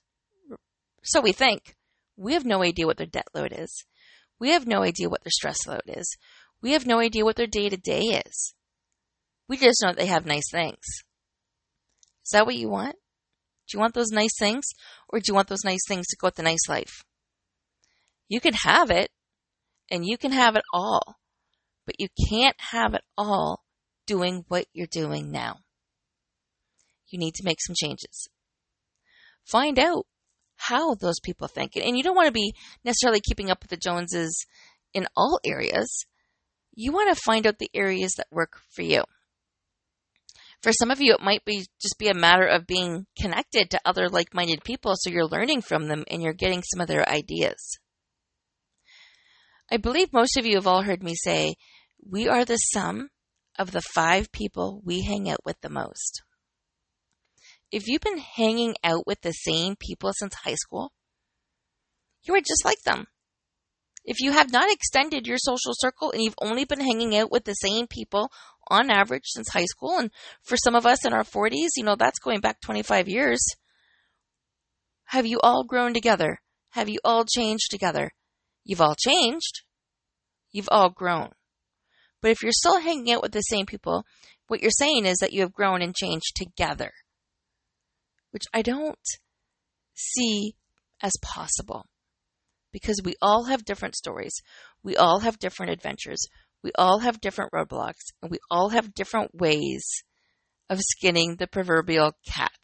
So 1.04 1.22
we 1.22 1.32
think. 1.32 1.76
We 2.18 2.34
have 2.34 2.46
no 2.46 2.62
idea 2.62 2.86
what 2.86 2.98
their 2.98 3.08
debt 3.08 3.28
load 3.34 3.52
is. 3.56 3.86
We 4.42 4.50
have 4.50 4.66
no 4.66 4.82
idea 4.82 5.08
what 5.08 5.24
their 5.24 5.32
stress 5.32 5.68
load 5.68 5.84
is. 5.86 6.18
We 6.64 6.72
have 6.72 6.88
no 6.88 7.00
idea 7.00 7.24
what 7.24 7.36
their 7.36 7.46
day 7.46 7.70
to 7.70 7.78
day 7.78 8.22
is. 8.26 8.56
We 9.48 9.56
just 9.56 9.84
know 9.84 9.90
that 9.90 9.98
they 9.98 10.08
have 10.08 10.26
nice 10.26 10.50
things. 10.52 10.84
Is 12.26 12.32
that 12.34 12.48
what 12.48 12.56
you 12.56 12.68
want? 12.68 12.96
Do 12.96 13.78
you 13.78 13.80
want 13.80 13.94
those 13.94 14.10
nice 14.10 14.34
things 14.40 14.66
or 15.08 15.20
do 15.20 15.26
you 15.28 15.36
want 15.36 15.48
those 15.48 15.64
nice 15.64 15.86
things 15.88 16.08
to 16.08 16.18
go 16.20 16.28
with 16.28 16.36
the 16.36 16.44
nice 16.44 16.68
life? 16.68 17.04
You 18.30 18.42
can 18.42 18.56
have 18.56 18.90
it 18.90 19.12
and 19.92 20.08
you 20.08 20.18
can 20.18 20.32
have 20.32 20.56
it 20.56 20.64
all, 20.74 21.18
but 21.86 22.00
you 22.00 22.08
can't 22.28 22.60
have 22.72 22.96
it 22.96 23.04
all 23.16 23.62
doing 24.08 24.46
what 24.48 24.66
you're 24.74 24.88
doing 24.88 25.30
now. 25.30 25.58
You 27.10 27.20
need 27.20 27.36
to 27.36 27.46
make 27.46 27.62
some 27.62 27.76
changes. 27.76 28.28
Find 29.46 29.78
out 29.78 30.08
how 30.68 30.94
those 30.96 31.20
people 31.24 31.48
think. 31.48 31.76
And 31.76 31.98
you 31.98 32.04
don't 32.04 32.16
want 32.16 32.28
to 32.28 32.32
be 32.32 32.54
necessarily 32.84 33.20
keeping 33.20 33.50
up 33.50 33.62
with 33.62 33.70
the 33.70 33.78
Joneses 33.78 34.46
in 34.94 35.08
all 35.16 35.40
areas. 35.46 36.06
you 36.74 36.92
want 36.92 37.14
to 37.14 37.22
find 37.26 37.46
out 37.46 37.58
the 37.60 37.70
areas 37.74 38.14
that 38.18 38.28
work 38.32 38.54
for 38.70 38.82
you. 38.82 39.04
For 40.62 40.72
some 40.72 40.92
of 40.92 41.02
you, 41.02 41.14
it 41.14 41.22
might 41.22 41.44
be 41.44 41.66
just 41.82 41.98
be 41.98 42.08
a 42.08 42.14
matter 42.14 42.46
of 42.46 42.68
being 42.68 43.08
connected 43.20 43.72
to 43.72 43.82
other 43.84 44.08
like-minded 44.08 44.64
people 44.64 44.94
so 44.96 45.10
you're 45.10 45.26
learning 45.26 45.62
from 45.62 45.88
them 45.88 46.06
and 46.10 46.22
you're 46.22 46.34
getting 46.34 46.62
some 46.64 46.80
of 46.80 46.88
their 46.88 47.08
ideas. 47.10 47.80
I 49.72 49.78
believe 49.78 50.14
most 50.14 50.38
of 50.38 50.46
you 50.46 50.56
have 50.56 50.68
all 50.68 50.84
heard 50.84 51.02
me 51.02 51.16
say, 51.16 51.56
we 52.08 52.28
are 52.28 52.46
the 52.46 52.58
sum 52.58 53.10
of 53.58 53.72
the 53.72 53.82
five 53.94 54.32
people 54.32 54.82
we 54.86 55.04
hang 55.04 55.30
out 55.30 55.44
with 55.46 55.60
the 55.62 55.70
most. 55.70 56.22
If 57.72 57.88
you've 57.88 58.02
been 58.02 58.18
hanging 58.18 58.76
out 58.84 59.08
with 59.08 59.22
the 59.22 59.32
same 59.32 59.76
people 59.76 60.12
since 60.14 60.36
high 60.36 60.56
school, 60.56 60.92
you 62.24 62.36
are 62.36 62.42
just 62.42 62.66
like 62.66 62.82
them. 62.86 63.08
If 64.04 64.20
you 64.20 64.32
have 64.32 64.52
not 64.52 64.72
extended 64.72 65.28
your 65.28 65.38
social 65.38 65.74
circle 65.74 66.12
and 66.12 66.22
you've 66.22 66.36
only 66.42 66.66
been 66.66 66.80
hanging 66.80 67.16
out 67.16 67.32
with 67.32 67.46
the 67.46 67.54
same 67.54 67.88
people 67.88 68.32
on 68.70 68.90
average 68.90 69.26
since 69.26 69.50
high 69.50 69.66
school, 69.66 69.98
and 70.00 70.12
for 70.44 70.58
some 70.58 70.76
of 70.76 70.86
us 70.86 71.06
in 71.06 71.14
our 71.14 71.24
40s, 71.24 71.70
you 71.78 71.84
know, 71.84 71.96
that's 71.96 72.20
going 72.20 72.42
back 72.42 72.60
25 72.62 73.08
years, 73.08 73.46
have 75.06 75.26
you 75.26 75.40
all 75.42 75.64
grown 75.64 75.94
together? 75.94 76.40
Have 76.72 76.90
you 76.90 77.00
all 77.04 77.26
changed 77.26 77.70
together? 77.70 78.12
You've 78.64 78.82
all 78.82 78.96
changed. 78.96 79.62
You've 80.52 80.70
all 80.72 80.90
grown. 80.90 81.30
But 82.22 82.32
if 82.32 82.44
you're 82.44 82.52
still 82.54 82.80
hanging 82.80 83.12
out 83.12 83.22
with 83.22 83.34
the 83.34 83.42
same 83.42 83.66
people, 83.66 84.06
what 84.48 84.62
you're 84.62 84.72
saying 84.72 85.06
is 85.06 85.18
that 85.20 85.34
you 85.34 85.42
have 85.42 85.54
grown 85.54 85.82
and 85.82 85.96
changed 85.96 86.36
together, 86.36 86.92
which 88.32 88.46
I 88.54 88.62
don't 88.62 88.98
see 89.94 90.56
as 91.02 91.12
possible 91.22 91.86
because 92.72 93.02
we 93.04 93.16
all 93.22 93.46
have 93.46 93.66
different 93.66 93.96
stories. 93.96 94.34
We 94.84 94.96
all 94.96 95.20
have 95.20 95.40
different 95.40 95.72
adventures. 95.72 96.22
We 96.64 96.72
all 96.78 97.00
have 97.00 97.22
different 97.22 97.52
roadblocks 97.52 98.12
and 98.22 98.32
we 98.32 98.40
all 98.50 98.70
have 98.70 98.94
different 98.94 99.36
ways 99.36 99.84
of 100.70 100.80
skinning 100.80 101.36
the 101.36 101.48
proverbial 101.48 102.14
cat. 102.26 102.60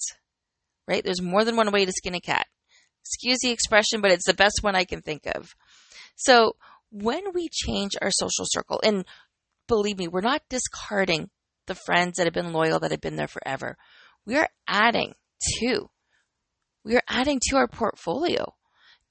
Right? 0.88 1.04
There's 1.04 1.22
more 1.22 1.44
than 1.44 1.58
one 1.58 1.72
way 1.72 1.86
to 1.86 1.92
skin 1.92 2.16
a 2.16 2.22
cat. 2.22 2.48
Excuse 3.02 3.40
the 3.42 3.52
expression, 3.52 4.02
but 4.02 4.12
it's 4.12 4.26
the 4.26 4.34
best 4.34 4.60
one 4.62 4.76
I 4.76 4.86
can 4.86 5.02
think 5.02 5.26
of. 5.26 5.54
So 6.16 6.56
when 6.92 7.34
we 7.34 7.50
change 7.52 7.92
our 8.02 8.12
social 8.12 8.46
circle, 8.48 8.80
and 8.84 9.06
believe 9.68 9.98
me, 9.98 10.08
we're 10.08 10.22
not 10.22 10.42
discarding 10.50 11.30
the 11.68 11.76
friends 11.76 12.18
that 12.18 12.26
have 12.26 12.34
been 12.34 12.54
loyal, 12.54 12.80
that 12.80 12.92
have 12.92 13.02
been 13.02 13.18
there 13.18 13.28
forever. 13.28 13.78
We 14.26 14.38
are 14.38 14.50
adding 14.68 15.14
to. 15.60 15.90
We 16.84 16.96
are 16.96 17.04
adding 17.08 17.40
to 17.50 17.58
our 17.58 17.68
portfolio. 17.68 18.54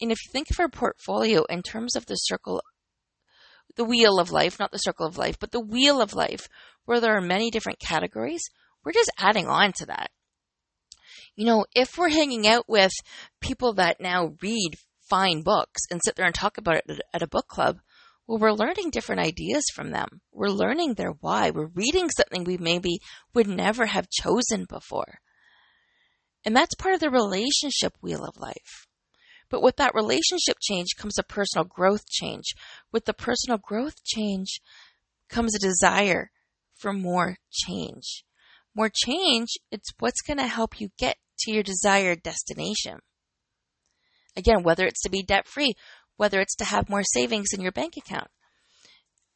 And 0.01 0.11
if 0.11 0.19
you 0.25 0.33
think 0.33 0.51
of 0.51 0.61
our 0.61 0.69
portfolio 0.69 1.45
in 1.45 1.63
terms 1.63 1.97
of 1.97 2.07
the 2.07 2.15
circle, 2.15 2.63
the 3.77 3.85
wheel 3.85 4.19
of 4.19 4.31
life, 4.31 4.59
not 4.59 4.73
the 4.73 4.79
circle 4.79 5.07
of 5.07 5.19
life, 5.19 5.37
but 5.39 5.53
the 5.53 5.61
wheel 5.61 6.01
of 6.01 6.15
life, 6.15 6.49
where 6.85 7.01
there 7.01 7.17
are 7.17 7.21
many 7.21 7.51
different 7.51 7.79
categories, 7.79 8.43
we're 8.85 8.93
just 8.93 9.11
adding 9.19 9.47
on 9.47 9.73
to 9.73 9.87
that. 9.87 10.11
You 11.35 11.45
know, 11.45 11.67
if 11.75 11.99
we're 11.99 12.09
hanging 12.09 12.47
out 12.47 12.65
with 12.69 12.93
people 13.41 13.75
that 13.75 14.01
now 14.01 14.35
read 14.41 14.73
fine 15.09 15.43
books 15.43 15.83
and 15.91 16.01
sit 16.05 16.17
there 16.17 16.27
and 16.27 16.35
talk 16.35 16.59
about 16.59 16.77
it 16.77 17.01
at 17.13 17.23
a 17.23 17.29
book 17.29 17.47
club, 17.49 17.79
well, 18.27 18.39
we're 18.39 18.53
learning 18.53 18.91
different 18.91 19.21
ideas 19.21 19.65
from 19.75 19.91
them. 19.91 20.21
We're 20.33 20.49
learning 20.49 20.95
their 20.95 21.13
why. 21.21 21.51
We're 21.51 21.71
reading 21.75 22.09
something 22.11 22.45
we 22.45 22.57
maybe 22.57 22.99
would 23.35 23.47
never 23.47 23.87
have 23.87 24.11
chosen 24.11 24.67
before. 24.69 25.21
And 26.47 26.55
that's 26.55 26.77
part 26.77 26.95
of 26.95 27.01
the 27.01 27.11
relationship 27.11 27.97
wheel 28.01 28.25
of 28.25 28.39
life. 28.39 28.87
But 29.51 29.63
with 29.63 29.77
that 29.77 29.97
relationship 29.97 30.59
change 30.61 30.95
comes 30.97 31.19
a 31.19 31.25
personal 31.25 31.65
growth 31.65 32.09
change. 32.09 32.55
With 32.93 33.05
the 33.05 33.13
personal 33.13 33.59
growth 33.59 34.05
change 34.05 34.61
comes 35.29 35.57
a 35.57 35.59
desire 35.59 36.31
for 36.77 36.93
more 36.93 37.39
change. 37.51 38.25
More 38.77 38.91
change, 38.95 39.49
it's 39.73 39.91
what's 39.99 40.23
going 40.23 40.39
to 40.39 40.47
help 40.47 40.81
you 40.81 40.91
get 40.99 41.17
to 41.41 41.51
your 41.51 41.65
desired 41.65 42.23
destination. 42.23 43.01
Again, 44.37 44.63
whether 44.63 44.87
it's 44.87 45.03
to 45.03 45.11
be 45.11 45.23
debt 45.23 45.49
free, 45.49 45.75
whether 46.17 46.41
it's 46.41 46.55
to 46.57 46.65
have 46.65 46.89
more 46.89 47.03
savings 47.03 47.49
in 47.53 47.61
your 47.61 47.73
bank 47.73 47.95
account, 47.97 48.29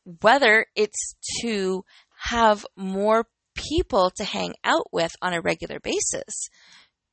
whether 0.05 0.67
it's 0.77 1.15
to 1.41 1.85
have 2.29 2.65
more 2.77 3.27
people 3.55 4.11
to 4.17 4.25
hang 4.25 4.55
out 4.63 4.93
with 4.93 5.13
on 5.21 5.33
a 5.33 5.41
regular 5.41 5.81
basis 5.81 6.49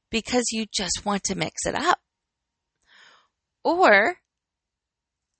because 0.09 0.45
you 0.51 0.65
just 0.73 1.05
want 1.05 1.23
to 1.23 1.35
mix 1.35 1.65
it 1.65 1.75
up. 1.75 1.99
Or, 3.63 4.15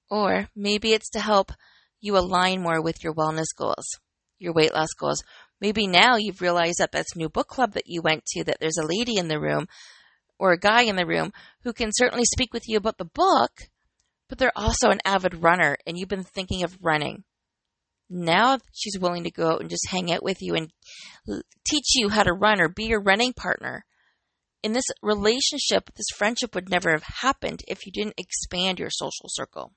or 0.10 0.50
maybe 0.56 0.94
it's 0.94 1.10
to 1.12 1.20
help 1.20 1.52
you 2.02 2.18
align 2.18 2.62
more 2.62 2.82
with 2.82 3.04
your 3.04 3.14
wellness 3.14 3.56
goals, 3.58 4.00
your 4.40 4.54
weight 4.54 4.74
loss 4.74 4.94
goals. 5.00 5.24
Maybe 5.60 5.88
now 5.88 6.18
you've 6.18 6.42
realized 6.42 6.78
that 6.80 6.92
that's 6.92 7.16
new 7.16 7.30
book 7.30 7.48
club 7.48 7.74
that 7.74 7.88
you 7.88 8.02
went 8.02 8.26
to, 8.28 8.44
that 8.44 8.58
there's 8.60 8.78
a 8.78 8.86
lady 8.86 9.18
in 9.18 9.28
the 9.28 9.40
room 9.40 9.68
or 10.38 10.52
a 10.52 10.60
guy 10.60 10.84
in 10.84 10.96
the 10.96 11.06
room 11.06 11.32
who 11.64 11.74
can 11.74 11.90
certainly 11.92 12.26
speak 12.26 12.54
with 12.54 12.68
you 12.68 12.78
about 12.78 12.98
the 12.98 13.06
book, 13.06 13.52
but 14.30 14.38
they're 14.38 14.52
also 14.56 14.90
an 14.90 15.00
avid 15.04 15.42
runner 15.42 15.78
and 15.88 15.98
you've 15.98 16.10
been 16.10 16.24
thinking 16.24 16.64
of 16.64 16.78
running. 16.82 17.24
Now 18.10 18.60
she's 18.72 19.00
willing 19.00 19.24
to 19.24 19.32
go 19.32 19.52
out 19.52 19.62
and 19.62 19.70
just 19.70 19.90
hang 19.90 20.12
out 20.12 20.24
with 20.24 20.38
you 20.42 20.56
and 20.56 20.72
teach 21.68 21.96
you 21.96 22.10
how 22.10 22.24
to 22.24 22.34
run 22.34 22.62
or 22.62 22.70
be 22.70 22.86
your 22.86 23.02
running 23.02 23.34
partner. 23.34 23.84
And 24.64 24.76
this 24.76 24.86
relationship, 25.02 25.90
this 25.96 26.08
friendship 26.16 26.56
would 26.56 26.70
never 26.70 26.92
have 26.92 27.04
happened 27.22 27.62
if 27.68 27.86
you 27.86 27.92
didn't 27.92 28.20
expand 28.20 28.80
your 28.80 28.90
social 28.90 29.28
circle. 29.28 29.74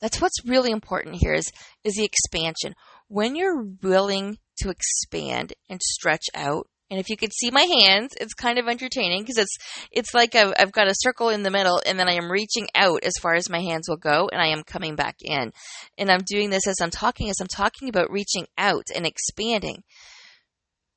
That's 0.00 0.20
what's 0.20 0.44
really 0.44 0.70
important 0.70 1.16
here 1.16 1.32
is, 1.32 1.50
is 1.84 1.94
the 1.94 2.04
expansion. 2.04 2.74
When 3.08 3.34
you're 3.34 3.64
willing 3.82 4.38
to 4.58 4.70
expand 4.70 5.54
and 5.68 5.80
stretch 5.82 6.26
out, 6.34 6.68
and 6.90 6.98
if 6.98 7.10
you 7.10 7.16
could 7.16 7.32
see 7.34 7.50
my 7.50 7.62
hands, 7.62 8.14
it's 8.18 8.32
kind 8.32 8.58
of 8.58 8.66
entertaining 8.66 9.22
because 9.22 9.36
it's 9.36 9.56
it's 9.92 10.14
like 10.14 10.34
I've, 10.34 10.54
I've 10.58 10.72
got 10.72 10.88
a 10.88 10.94
circle 10.94 11.28
in 11.28 11.42
the 11.42 11.50
middle, 11.50 11.82
and 11.84 11.98
then 11.98 12.08
I 12.08 12.14
am 12.14 12.30
reaching 12.30 12.68
out 12.74 13.04
as 13.04 13.12
far 13.20 13.34
as 13.34 13.50
my 13.50 13.60
hands 13.60 13.88
will 13.88 13.98
go, 13.98 14.28
and 14.32 14.40
I 14.40 14.46
am 14.48 14.62
coming 14.62 14.96
back 14.96 15.16
in. 15.20 15.52
And 15.98 16.10
I'm 16.10 16.22
doing 16.26 16.48
this 16.48 16.66
as 16.66 16.76
I'm 16.80 16.90
talking, 16.90 17.28
as 17.28 17.40
I'm 17.40 17.48
talking 17.48 17.90
about 17.90 18.10
reaching 18.10 18.46
out 18.56 18.84
and 18.94 19.04
expanding 19.04 19.82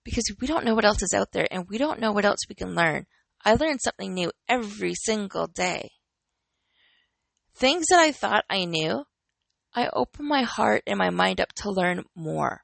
because 0.04 0.24
we 0.40 0.48
don't 0.48 0.66
know 0.66 0.76
what 0.76 0.86
else 0.86 1.02
is 1.02 1.14
out 1.14 1.32
there 1.32 1.48
and 1.52 1.68
we 1.70 1.78
don't 1.78 2.00
know 2.00 2.12
what 2.12 2.26
else 2.26 2.40
we 2.50 2.56
can 2.56 2.76
learn. 2.76 3.06
I 3.44 3.56
learn 3.56 3.80
something 3.80 4.14
new 4.14 4.32
every 4.48 4.94
single 4.96 5.48
day. 5.48 5.92
Things 7.56 7.86
that 7.90 8.00
I 8.00 8.12
thought 8.12 8.46
I 8.50 8.66
knew, 8.66 9.04
I 9.74 9.90
open 9.94 10.28
my 10.28 10.44
heart 10.44 10.84
and 10.86 10.98
my 10.98 11.10
mind 11.10 11.40
up 11.40 11.54
to 11.58 11.72
learn 11.72 12.04
more. 12.16 12.62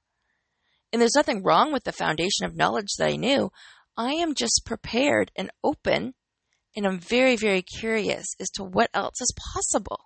And 0.91 1.01
there's 1.01 1.15
nothing 1.15 1.43
wrong 1.43 1.73
with 1.73 1.83
the 1.83 1.91
foundation 1.91 2.45
of 2.45 2.55
knowledge 2.55 2.87
that 2.97 3.09
I 3.09 3.15
knew. 3.15 3.51
I 3.95 4.13
am 4.13 4.35
just 4.35 4.61
prepared 4.65 5.31
and 5.35 5.51
open, 5.63 6.13
and 6.75 6.85
I'm 6.85 6.99
very, 6.99 7.35
very 7.35 7.61
curious 7.61 8.25
as 8.39 8.49
to 8.51 8.63
what 8.63 8.89
else 8.93 9.19
is 9.19 9.33
possible. 9.53 9.99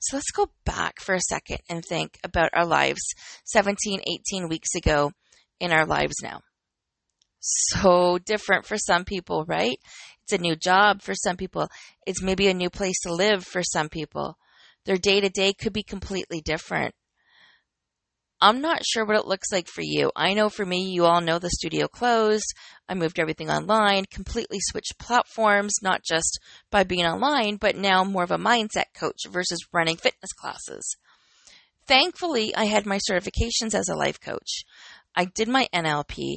So 0.00 0.16
let's 0.16 0.30
go 0.30 0.48
back 0.64 1.00
for 1.00 1.14
a 1.14 1.20
second 1.20 1.58
and 1.68 1.84
think 1.84 2.18
about 2.24 2.50
our 2.54 2.64
lives 2.64 3.02
17, 3.44 4.00
18 4.32 4.48
weeks 4.48 4.74
ago 4.74 5.12
in 5.60 5.72
our 5.72 5.84
lives 5.84 6.16
now. 6.22 6.40
So 7.40 8.18
different 8.18 8.66
for 8.66 8.78
some 8.78 9.04
people, 9.04 9.44
right? 9.46 9.78
It's 10.22 10.32
a 10.32 10.38
new 10.38 10.56
job 10.56 11.02
for 11.02 11.14
some 11.14 11.36
people. 11.36 11.68
It's 12.06 12.22
maybe 12.22 12.48
a 12.48 12.54
new 12.54 12.70
place 12.70 12.98
to 13.02 13.12
live 13.12 13.44
for 13.44 13.62
some 13.62 13.88
people. 13.88 14.36
Their 14.86 14.96
day 14.96 15.20
to 15.20 15.28
day 15.28 15.52
could 15.52 15.72
be 15.72 15.82
completely 15.82 16.40
different. 16.40 16.94
I'm 18.42 18.62
not 18.62 18.86
sure 18.86 19.04
what 19.04 19.16
it 19.16 19.26
looks 19.26 19.52
like 19.52 19.68
for 19.68 19.82
you. 19.82 20.10
I 20.16 20.32
know 20.32 20.48
for 20.48 20.64
me, 20.64 20.90
you 20.90 21.04
all 21.04 21.20
know 21.20 21.38
the 21.38 21.50
studio 21.50 21.88
closed. 21.88 22.46
I 22.88 22.94
moved 22.94 23.18
everything 23.18 23.50
online, 23.50 24.06
completely 24.06 24.58
switched 24.60 24.98
platforms, 24.98 25.74
not 25.82 26.02
just 26.02 26.40
by 26.70 26.84
being 26.84 27.04
online, 27.04 27.56
but 27.56 27.76
now 27.76 28.02
more 28.02 28.22
of 28.22 28.30
a 28.30 28.38
mindset 28.38 28.94
coach 28.94 29.26
versus 29.28 29.66
running 29.72 29.96
fitness 29.96 30.32
classes. 30.32 30.96
Thankfully, 31.86 32.54
I 32.54 32.64
had 32.64 32.86
my 32.86 32.98
certifications 33.10 33.74
as 33.74 33.88
a 33.88 33.96
life 33.96 34.18
coach. 34.18 34.64
I 35.14 35.26
did 35.26 35.48
my 35.48 35.68
NLP. 35.74 36.36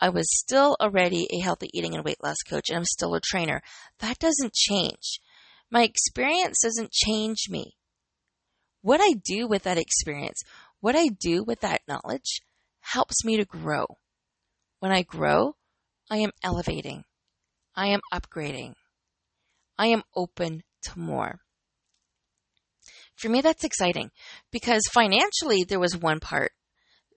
I 0.00 0.08
was 0.08 0.26
still 0.38 0.76
already 0.80 1.26
a 1.32 1.40
healthy 1.40 1.68
eating 1.74 1.94
and 1.94 2.04
weight 2.04 2.22
loss 2.22 2.36
coach, 2.48 2.68
and 2.68 2.76
I'm 2.76 2.84
still 2.84 3.14
a 3.14 3.20
trainer. 3.20 3.60
That 3.98 4.18
doesn't 4.20 4.54
change. 4.54 5.20
My 5.68 5.82
experience 5.82 6.60
doesn't 6.62 6.92
change 6.92 7.48
me. 7.48 7.76
What 8.82 9.00
I 9.02 9.14
do 9.24 9.46
with 9.46 9.64
that 9.64 9.78
experience, 9.78 10.42
what 10.80 10.96
I 10.96 11.08
do 11.08 11.42
with 11.44 11.60
that 11.60 11.82
knowledge 11.86 12.40
helps 12.80 13.24
me 13.24 13.36
to 13.36 13.44
grow. 13.44 13.86
When 14.80 14.92
I 14.92 15.02
grow, 15.02 15.56
I 16.10 16.18
am 16.18 16.30
elevating. 16.42 17.04
I 17.76 17.88
am 17.88 18.00
upgrading. 18.12 18.74
I 19.78 19.88
am 19.88 20.02
open 20.14 20.62
to 20.82 20.98
more. 20.98 21.40
For 23.14 23.28
me, 23.28 23.42
that's 23.42 23.64
exciting 23.64 24.10
because 24.50 24.82
financially, 24.92 25.64
there 25.64 25.78
was 25.78 25.96
one 25.96 26.20
part 26.20 26.52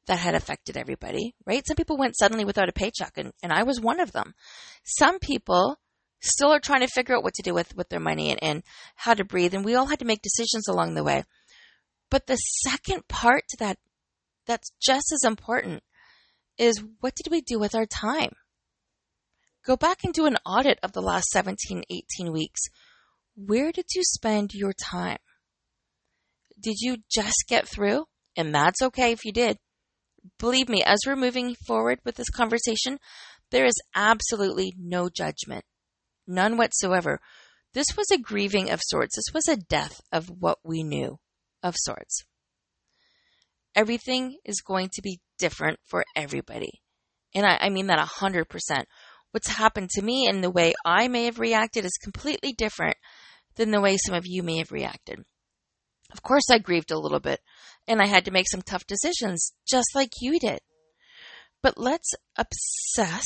that 0.07 0.19
had 0.19 0.35
affected 0.35 0.75
everybody, 0.75 1.33
right? 1.45 1.65
Some 1.65 1.77
people 1.77 1.97
went 1.97 2.17
suddenly 2.17 2.43
without 2.43 2.67
a 2.67 2.73
paycheck, 2.73 3.13
and, 3.17 3.31
and 3.41 3.53
I 3.53 3.63
was 3.63 3.79
one 3.79 4.01
of 4.01 4.11
them. 4.11 4.33
Some 4.83 5.19
people 5.19 5.77
still 6.21 6.51
are 6.51 6.59
trying 6.59 6.81
to 6.81 6.87
figure 6.87 7.15
out 7.15 7.23
what 7.23 7.33
to 7.35 7.43
do 7.43 7.53
with, 7.53 7.75
with 7.75 7.89
their 7.89 7.99
money 7.99 8.31
and, 8.31 8.39
and 8.43 8.63
how 8.95 9.13
to 9.13 9.23
breathe, 9.23 9.53
and 9.53 9.63
we 9.63 9.75
all 9.75 9.87
had 9.87 9.99
to 9.99 10.05
make 10.05 10.21
decisions 10.21 10.67
along 10.67 10.93
the 10.93 11.03
way. 11.03 11.23
But 12.13 12.27
the 12.27 12.35
second 12.35 13.07
part 13.07 13.41
to 13.49 13.57
that, 13.57 13.79
that's 14.45 14.69
just 14.79 15.11
as 15.11 15.23
important, 15.23 15.81
is 16.59 16.83
what 16.99 17.15
did 17.15 17.31
we 17.31 17.41
do 17.41 17.57
with 17.57 17.73
our 17.73 17.87
time? 17.87 18.33
Go 19.65 19.75
back 19.75 20.03
and 20.03 20.13
do 20.13 20.27
an 20.27 20.37
audit 20.45 20.77
of 20.83 20.91
the 20.91 21.01
last 21.01 21.29
17, 21.29 21.81
18 21.89 22.31
weeks. 22.31 22.61
Where 23.35 23.71
did 23.71 23.87
you 23.95 24.03
spend 24.03 24.51
your 24.53 24.73
time? 24.73 25.17
Did 26.61 26.75
you 26.81 26.97
just 27.09 27.45
get 27.49 27.67
through? 27.67 28.05
And 28.37 28.53
that's 28.53 28.83
okay 28.83 29.11
if 29.11 29.25
you 29.25 29.31
did. 29.31 29.57
Believe 30.37 30.69
me, 30.69 30.83
as 30.85 30.99
we're 31.07 31.15
moving 31.15 31.55
forward 31.65 31.97
with 32.05 32.13
this 32.13 32.29
conversation, 32.29 32.99
there 33.49 33.65
is 33.65 33.81
absolutely 33.95 34.71
no 34.77 35.09
judgment. 35.09 35.65
None 36.27 36.57
whatsoever. 36.57 37.21
This 37.73 37.97
was 37.97 38.11
a 38.11 38.19
grieving 38.19 38.69
of 38.69 38.81
sorts. 38.83 39.15
This 39.15 39.33
was 39.33 39.47
a 39.47 39.57
death 39.57 39.99
of 40.11 40.29
what 40.29 40.59
we 40.63 40.83
knew 40.83 41.17
of 41.63 41.75
sorts. 41.77 42.23
Everything 43.75 44.37
is 44.45 44.61
going 44.61 44.89
to 44.93 45.01
be 45.01 45.19
different 45.39 45.79
for 45.85 46.03
everybody. 46.15 46.81
And 47.33 47.45
I, 47.45 47.57
I 47.61 47.69
mean 47.69 47.87
that 47.87 47.99
100%. 47.99 48.45
What's 49.31 49.47
happened 49.47 49.89
to 49.91 50.01
me 50.03 50.27
and 50.27 50.43
the 50.43 50.51
way 50.51 50.73
I 50.85 51.07
may 51.07 51.25
have 51.25 51.39
reacted 51.39 51.85
is 51.85 51.97
completely 52.03 52.53
different 52.53 52.97
than 53.55 53.71
the 53.71 53.81
way 53.81 53.97
some 53.97 54.13
of 54.13 54.27
you 54.27 54.43
may 54.43 54.57
have 54.57 54.71
reacted. 54.71 55.19
Of 56.11 56.21
course, 56.21 56.49
I 56.51 56.59
grieved 56.59 56.91
a 56.91 56.99
little 56.99 57.19
bit 57.19 57.39
and 57.87 57.99
I 57.99 58.07
had 58.07 58.25
to 58.25 58.31
make 58.31 58.47
some 58.47 58.61
tough 58.61 58.85
decisions, 58.85 59.53
just 59.67 59.87
like 59.95 60.11
you 60.21 60.39
did. 60.39 60.59
But 61.63 61.77
let's 61.77 62.11
obsess, 62.37 63.25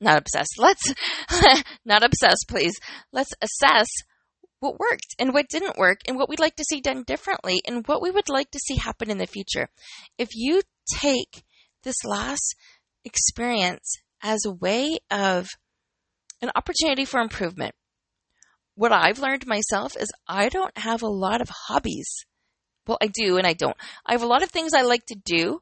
not 0.00 0.18
obsess, 0.18 0.48
let's, 0.58 0.92
not 1.84 2.02
obsess, 2.02 2.38
please. 2.48 2.74
Let's 3.12 3.32
assess 3.40 3.86
what 4.64 4.80
worked 4.80 5.14
and 5.18 5.34
what 5.34 5.48
didn't 5.48 5.76
work 5.76 6.00
and 6.08 6.16
what 6.16 6.28
we'd 6.28 6.40
like 6.40 6.56
to 6.56 6.64
see 6.64 6.80
done 6.80 7.04
differently 7.06 7.60
and 7.66 7.86
what 7.86 8.00
we 8.00 8.10
would 8.10 8.30
like 8.30 8.50
to 8.50 8.58
see 8.58 8.76
happen 8.76 9.10
in 9.10 9.18
the 9.18 9.26
future. 9.26 9.68
If 10.18 10.30
you 10.34 10.62
take 10.90 11.44
this 11.82 12.02
last 12.04 12.56
experience 13.04 13.98
as 14.22 14.44
a 14.46 14.52
way 14.52 14.96
of 15.10 15.48
an 16.40 16.50
opportunity 16.56 17.04
for 17.04 17.20
improvement, 17.20 17.74
what 18.74 18.90
I've 18.90 19.18
learned 19.18 19.46
myself 19.46 19.96
is 19.96 20.10
I 20.26 20.48
don't 20.48 20.76
have 20.78 21.02
a 21.02 21.08
lot 21.08 21.42
of 21.42 21.50
hobbies. 21.68 22.24
Well, 22.86 22.98
I 23.00 23.06
do 23.06 23.36
and 23.36 23.46
I 23.46 23.52
don't. 23.52 23.76
I 24.06 24.12
have 24.12 24.22
a 24.22 24.26
lot 24.26 24.42
of 24.42 24.50
things 24.50 24.72
I 24.72 24.82
like 24.82 25.04
to 25.06 25.16
do. 25.24 25.60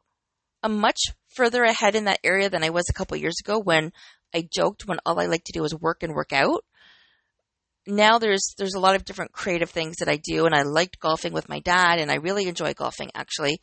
I'm 0.63 0.79
much 0.79 1.01
further 1.35 1.65
ahead 1.65 1.97
in 1.97 2.05
that 2.05 2.21
area 2.23 2.49
than 2.49 2.63
I 2.63 2.71
was 2.71 2.87
a 2.89 2.93
couple 2.93 3.17
years 3.17 3.37
ago 3.45 3.59
when 3.59 3.93
I 4.33 4.49
joked 4.51 4.87
when 4.87 4.99
all 5.05 5.21
I 5.21 5.27
like 5.27 5.45
to 5.45 5.53
do 5.53 5.65
is 5.65 5.75
work 5.75 6.03
and 6.05 6.15
work 6.15 6.33
out. 6.33 6.65
Now 7.87 8.19
there's 8.19 8.55
there's 8.59 8.75
a 8.75 8.81
lot 8.81 8.95
of 8.95 9.05
different 9.05 9.33
creative 9.33 9.71
things 9.71 9.97
that 9.97 10.09
I 10.09 10.17
do 10.17 10.47
and 10.47 10.55
I 10.55 10.63
liked 10.63 11.01
golfing 11.01 11.33
with 11.33 11.49
my 11.49 11.61
dad 11.61 11.99
and 11.99 12.11
I 12.11 12.17
really 12.17 12.47
enjoy 12.47 12.75
golfing 12.75 13.11
actually. 13.15 13.61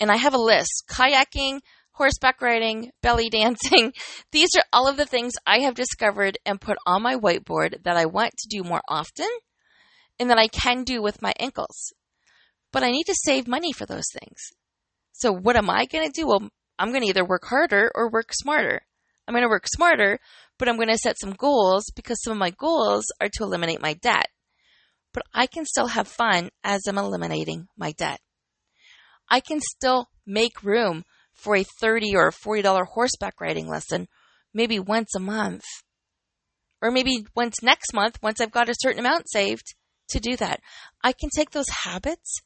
And 0.00 0.10
I 0.10 0.16
have 0.16 0.32
a 0.32 0.38
list. 0.38 0.84
Kayaking, 0.88 1.60
horseback 1.92 2.40
riding, 2.40 2.90
belly 3.02 3.28
dancing. 3.30 3.92
These 4.32 4.50
are 4.56 4.64
all 4.72 4.88
of 4.88 4.96
the 4.96 5.04
things 5.04 5.34
I 5.46 5.60
have 5.60 5.74
discovered 5.74 6.38
and 6.46 6.60
put 6.60 6.78
on 6.86 7.02
my 7.02 7.16
whiteboard 7.16 7.82
that 7.84 7.96
I 7.96 8.06
want 8.06 8.32
to 8.38 8.48
do 8.48 8.62
more 8.62 8.80
often 8.88 9.28
and 10.18 10.30
that 10.30 10.38
I 10.38 10.48
can 10.48 10.84
do 10.84 11.02
with 11.02 11.22
my 11.22 11.34
ankles. 11.38 11.92
But 12.72 12.82
I 12.82 12.90
need 12.90 13.04
to 13.04 13.14
save 13.24 13.46
money 13.46 13.72
for 13.72 13.84
those 13.84 14.06
things. 14.12 14.38
So 15.12 15.32
what 15.32 15.56
am 15.56 15.68
I 15.68 15.84
going 15.84 16.06
to 16.06 16.12
do? 16.12 16.26
Well, 16.26 16.48
I'm 16.78 16.90
going 16.90 17.02
to 17.02 17.08
either 17.08 17.24
work 17.24 17.44
harder 17.44 17.90
or 17.94 18.10
work 18.10 18.32
smarter. 18.32 18.80
I'm 19.30 19.34
going 19.34 19.44
to 19.44 19.48
work 19.48 19.68
smarter, 19.72 20.18
but 20.58 20.68
I'm 20.68 20.74
going 20.74 20.88
to 20.88 20.98
set 20.98 21.16
some 21.16 21.34
goals 21.34 21.84
because 21.94 22.20
some 22.20 22.32
of 22.32 22.38
my 22.40 22.50
goals 22.50 23.04
are 23.20 23.28
to 23.34 23.44
eliminate 23.44 23.80
my 23.80 23.94
debt. 23.94 24.26
But 25.14 25.22
I 25.32 25.46
can 25.46 25.64
still 25.64 25.86
have 25.86 26.08
fun 26.08 26.48
as 26.64 26.80
I'm 26.88 26.98
eliminating 26.98 27.68
my 27.78 27.92
debt. 27.92 28.18
I 29.30 29.38
can 29.38 29.60
still 29.60 30.08
make 30.26 30.64
room 30.64 31.04
for 31.32 31.54
a 31.54 31.64
30 31.80 32.16
or 32.16 32.32
$40 32.32 32.86
horseback 32.88 33.40
riding 33.40 33.68
lesson 33.68 34.08
maybe 34.52 34.80
once 34.80 35.14
a 35.14 35.20
month. 35.20 35.62
Or 36.82 36.90
maybe 36.90 37.24
once 37.36 37.62
next 37.62 37.94
month, 37.94 38.18
once 38.20 38.40
I've 38.40 38.50
got 38.50 38.68
a 38.68 38.74
certain 38.80 38.98
amount 38.98 39.30
saved 39.30 39.76
to 40.08 40.18
do 40.18 40.36
that. 40.38 40.58
I 41.04 41.12
can 41.12 41.30
take 41.32 41.50
those 41.50 41.68
habits 41.84 42.40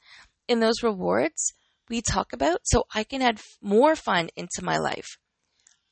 and 0.50 0.62
those 0.62 0.82
rewards 0.82 1.54
we 1.88 2.02
talk 2.02 2.34
about 2.34 2.58
so 2.64 2.84
I 2.94 3.04
can 3.04 3.22
add 3.22 3.40
more 3.62 3.96
fun 3.96 4.28
into 4.36 4.60
my 4.62 4.76
life. 4.76 5.16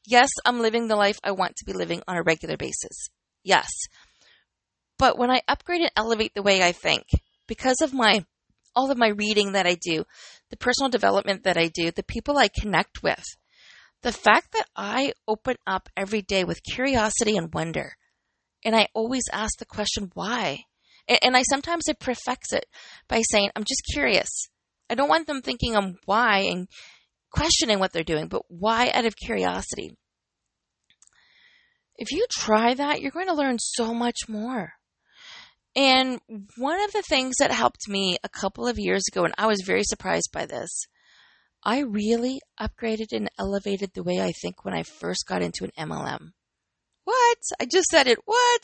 Yes, 0.07 0.29
I'm 0.45 0.61
living 0.61 0.89
the 0.89 0.97
life 0.97 1.19
I 1.23 1.33
want 1.33 1.57
to 1.57 1.65
be 1.65 1.73
living 1.73 2.03
on 2.09 2.17
a 2.17 2.23
regular 2.23 2.57
basis. 2.57 3.09
Yes. 3.45 3.69
But 4.99 5.19
when 5.19 5.31
I 5.31 5.43
upgrade 5.49 5.81
and 5.81 5.93
elevate 5.97 6.33
the 6.35 6.43
way 6.43 6.63
I 6.63 6.73
think, 6.73 7.05
because 7.47 7.81
of 7.81 7.93
my 7.93 8.25
all 8.75 8.91
of 8.91 8.99
my 8.99 9.09
reading 9.09 9.53
that 9.53 9.67
I 9.67 9.75
do, 9.75 10.05
the 10.51 10.57
personal 10.57 10.89
development 10.89 11.45
that 11.45 11.59
I 11.59 11.69
do, 11.69 11.91
the 11.91 12.03
people 12.03 12.39
I 12.39 12.49
connect 12.49 13.03
with. 13.03 13.25
The 14.03 14.13
fact 14.13 14.53
that 14.53 14.67
I 14.75 15.13
open 15.29 15.57
up 15.67 15.89
every 15.97 16.23
day 16.23 16.45
with 16.45 16.63
curiosity 16.63 17.37
and 17.37 17.53
wonder, 17.53 17.93
and 18.65 18.75
I 18.75 18.89
always 18.95 19.25
ask 19.33 19.59
the 19.59 19.67
question, 19.67 20.11
why? 20.15 20.65
And 21.23 21.37
I 21.37 21.43
sometimes 21.43 21.85
I 21.89 21.93
prefix 21.93 22.53
it 22.53 22.67
by 23.09 23.23
saying, 23.23 23.51
I'm 23.55 23.65
just 23.65 23.83
curious. 23.93 24.49
I 24.89 24.95
don't 24.95 25.09
want 25.09 25.27
them 25.27 25.43
thinking 25.43 25.77
I'm 25.77 25.99
why 26.05 26.39
and 26.51 26.69
questioning 27.33 27.79
what 27.79 27.93
they're 27.93 28.03
doing, 28.03 28.29
but 28.29 28.43
why 28.49 28.91
out 28.93 29.05
of 29.05 29.17
curiosity. 29.17 29.97
If 31.97 32.11
you 32.11 32.27
try 32.31 32.75
that, 32.75 33.01
you're 33.01 33.11
going 33.11 33.29
to 33.29 33.35
learn 33.35 33.59
so 33.59 33.95
much 33.95 34.29
more. 34.29 34.73
And 35.75 36.21
one 36.59 36.83
of 36.83 36.93
the 36.93 37.03
things 37.03 37.37
that 37.39 37.51
helped 37.51 37.89
me 37.89 38.19
a 38.23 38.29
couple 38.29 38.67
of 38.67 38.79
years 38.79 39.03
ago, 39.11 39.25
and 39.25 39.35
I 39.39 39.47
was 39.47 39.63
very 39.65 39.85
surprised 39.85 40.31
by 40.33 40.47
this, 40.47 40.71
I 41.65 41.81
really 41.81 42.41
upgraded 42.61 43.13
and 43.13 43.31
elevated 43.39 43.93
the 43.95 44.03
way 44.03 44.21
I 44.21 44.33
think 44.43 44.65
when 44.65 44.75
I 44.75 44.83
first 44.83 45.27
got 45.27 45.43
into 45.43 45.65
an 45.65 45.71
MLM. 45.79 46.33
What? 47.05 47.39
I 47.61 47.67
just 47.71 47.89
said 47.89 48.07
it. 48.07 48.19
What? 48.25 48.61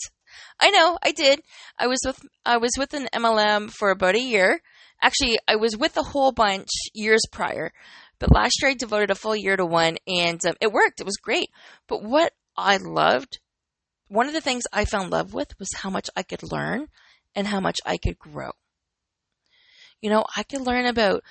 I 0.61 0.71
know, 0.71 0.99
I 1.03 1.13
did. 1.13 1.41
I 1.79 1.87
was 1.87 2.01
with 2.05 2.21
I 2.45 2.59
was 2.59 2.73
with 2.77 2.93
an 2.93 3.09
MLM 3.15 3.71
for 3.71 3.91
about 3.91 4.15
a 4.15 4.21
year. 4.21 4.61
Actually, 5.03 5.39
I 5.47 5.57
was 5.57 5.77
with 5.77 5.97
a 5.97 6.03
whole 6.03 6.33
bunch 6.33 6.69
years 6.93 7.23
prior, 7.33 7.73
but 8.19 8.33
last 8.33 8.61
year 8.61 8.71
I 8.71 8.75
devoted 8.75 9.11
a 9.11 9.15
full 9.15 9.37
year 9.37 9.57
to 9.57 9.67
one, 9.67 9.97
and 10.07 10.45
um, 10.47 10.55
it 10.61 10.73
worked. 10.73 11.01
It 11.01 11.07
was 11.07 11.17
great. 11.17 11.51
But 11.87 12.03
what 12.03 12.33
I 12.57 12.79
loved 12.79 13.39
one 14.09 14.27
of 14.27 14.33
the 14.33 14.41
things 14.41 14.65
I 14.73 14.85
found 14.85 15.11
love 15.11 15.35
with 15.35 15.59
was 15.59 15.69
how 15.77 15.91
much 15.91 16.09
I 16.17 16.23
could 16.23 16.51
learn 16.51 16.89
and 17.35 17.47
how 17.47 17.61
much 17.61 17.79
I 17.85 17.99
could 17.99 18.19
grow. 18.19 18.51
You 20.01 20.11
know, 20.11 20.25
I 20.35 20.43
could 20.43 20.63
learn 20.63 20.87
about 20.87 21.23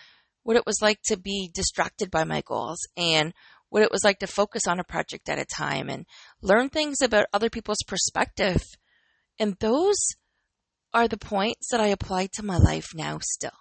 what 0.44 0.56
it 0.56 0.66
was 0.66 0.80
like 0.82 1.00
to 1.06 1.18
be 1.18 1.50
distracted 1.54 2.12
by 2.12 2.24
my 2.24 2.42
goals 2.42 2.80
and 2.96 3.34
what 3.70 3.84
it 3.84 3.92
was 3.92 4.04
like 4.04 4.20
to 4.20 4.28
focus 4.28 4.68
on 4.68 4.80
a 4.80 4.84
project 4.84 5.28
at 5.28 5.40
a 5.40 5.46
time 5.46 5.90
and 5.90 6.06
learn 6.42 6.70
things 6.70 7.02
about 7.02 7.26
other 7.34 7.50
people's 7.50 7.84
perspective. 7.88 8.62
And 9.40 9.58
those 9.60 9.98
are 10.94 11.08
the 11.08 11.18
points 11.18 11.70
that 11.72 11.82
I 11.82 11.88
apply 11.88 12.30
to 12.34 12.44
my 12.44 12.58
life 12.58 12.88
now 12.94 13.20
still. 13.22 13.52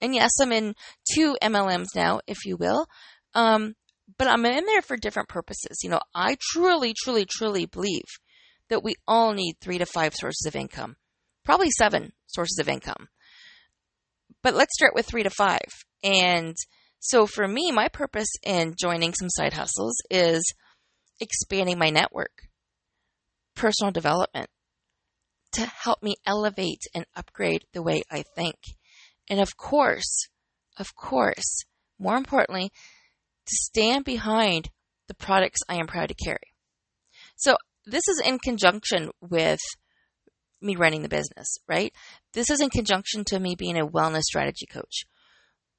And 0.00 0.14
yes, 0.14 0.32
I'm 0.40 0.52
in 0.52 0.74
two 1.14 1.36
MLMs 1.42 1.94
now, 1.94 2.20
if 2.26 2.44
you 2.44 2.56
will. 2.56 2.86
Um, 3.34 3.74
but 4.18 4.28
I'm 4.28 4.44
in 4.44 4.66
there 4.66 4.82
for 4.82 4.96
different 4.96 5.28
purposes. 5.28 5.78
You 5.82 5.90
know, 5.90 6.00
I 6.14 6.36
truly, 6.52 6.94
truly, 6.96 7.26
truly 7.28 7.66
believe 7.66 8.04
that 8.68 8.82
we 8.82 8.94
all 9.06 9.32
need 9.32 9.56
three 9.60 9.78
to 9.78 9.86
five 9.86 10.14
sources 10.14 10.46
of 10.46 10.56
income, 10.56 10.96
probably 11.44 11.70
seven 11.70 12.12
sources 12.26 12.58
of 12.58 12.68
income. 12.68 13.08
But 14.42 14.54
let's 14.54 14.74
start 14.74 14.94
with 14.94 15.06
three 15.06 15.22
to 15.22 15.30
five. 15.30 15.68
And 16.02 16.54
so 16.98 17.26
for 17.26 17.46
me, 17.46 17.72
my 17.72 17.88
purpose 17.88 18.28
in 18.42 18.74
joining 18.78 19.12
some 19.14 19.30
side 19.30 19.52
hustles 19.52 19.96
is 20.10 20.44
expanding 21.20 21.78
my 21.78 21.90
network, 21.90 22.48
personal 23.54 23.92
development 23.92 24.48
to 25.52 25.66
help 25.66 26.02
me 26.02 26.16
elevate 26.26 26.82
and 26.94 27.06
upgrade 27.16 27.64
the 27.72 27.82
way 27.82 28.02
I 28.10 28.24
think. 28.34 28.56
And 29.28 29.40
of 29.40 29.56
course, 29.56 30.28
of 30.78 30.94
course, 30.94 31.64
more 31.98 32.16
importantly, 32.16 32.70
to 33.46 33.54
stand 33.54 34.04
behind 34.04 34.70
the 35.08 35.14
products 35.14 35.60
I 35.68 35.76
am 35.76 35.86
proud 35.86 36.08
to 36.08 36.14
carry. 36.14 36.52
So 37.36 37.56
this 37.84 38.08
is 38.08 38.20
in 38.24 38.38
conjunction 38.38 39.10
with 39.20 39.60
me 40.60 40.76
running 40.76 41.02
the 41.02 41.08
business, 41.08 41.58
right? 41.68 41.92
This 42.32 42.50
is 42.50 42.60
in 42.60 42.70
conjunction 42.70 43.24
to 43.26 43.38
me 43.38 43.54
being 43.54 43.78
a 43.78 43.86
wellness 43.86 44.22
strategy 44.22 44.66
coach. 44.66 45.04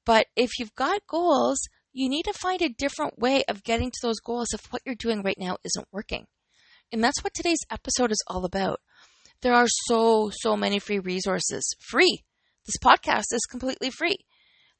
But 0.06 0.26
if 0.36 0.58
you've 0.58 0.74
got 0.74 1.06
goals, 1.06 1.58
you 1.92 2.08
need 2.08 2.24
to 2.24 2.32
find 2.32 2.62
a 2.62 2.68
different 2.68 3.18
way 3.18 3.44
of 3.48 3.64
getting 3.64 3.90
to 3.90 3.98
those 4.02 4.20
goals 4.20 4.48
if 4.54 4.72
what 4.72 4.82
you're 4.86 4.94
doing 4.94 5.22
right 5.22 5.38
now 5.38 5.58
isn't 5.64 5.88
working. 5.92 6.26
And 6.92 7.04
that's 7.04 7.22
what 7.22 7.34
today's 7.34 7.58
episode 7.70 8.10
is 8.10 8.22
all 8.26 8.44
about. 8.44 8.80
There 9.42 9.54
are 9.54 9.66
so, 9.86 10.30
so 10.32 10.56
many 10.56 10.78
free 10.78 10.98
resources. 10.98 11.74
Free. 11.90 12.24
This 12.68 12.78
podcast 12.78 13.32
is 13.32 13.46
completely 13.50 13.90
free. 13.90 14.18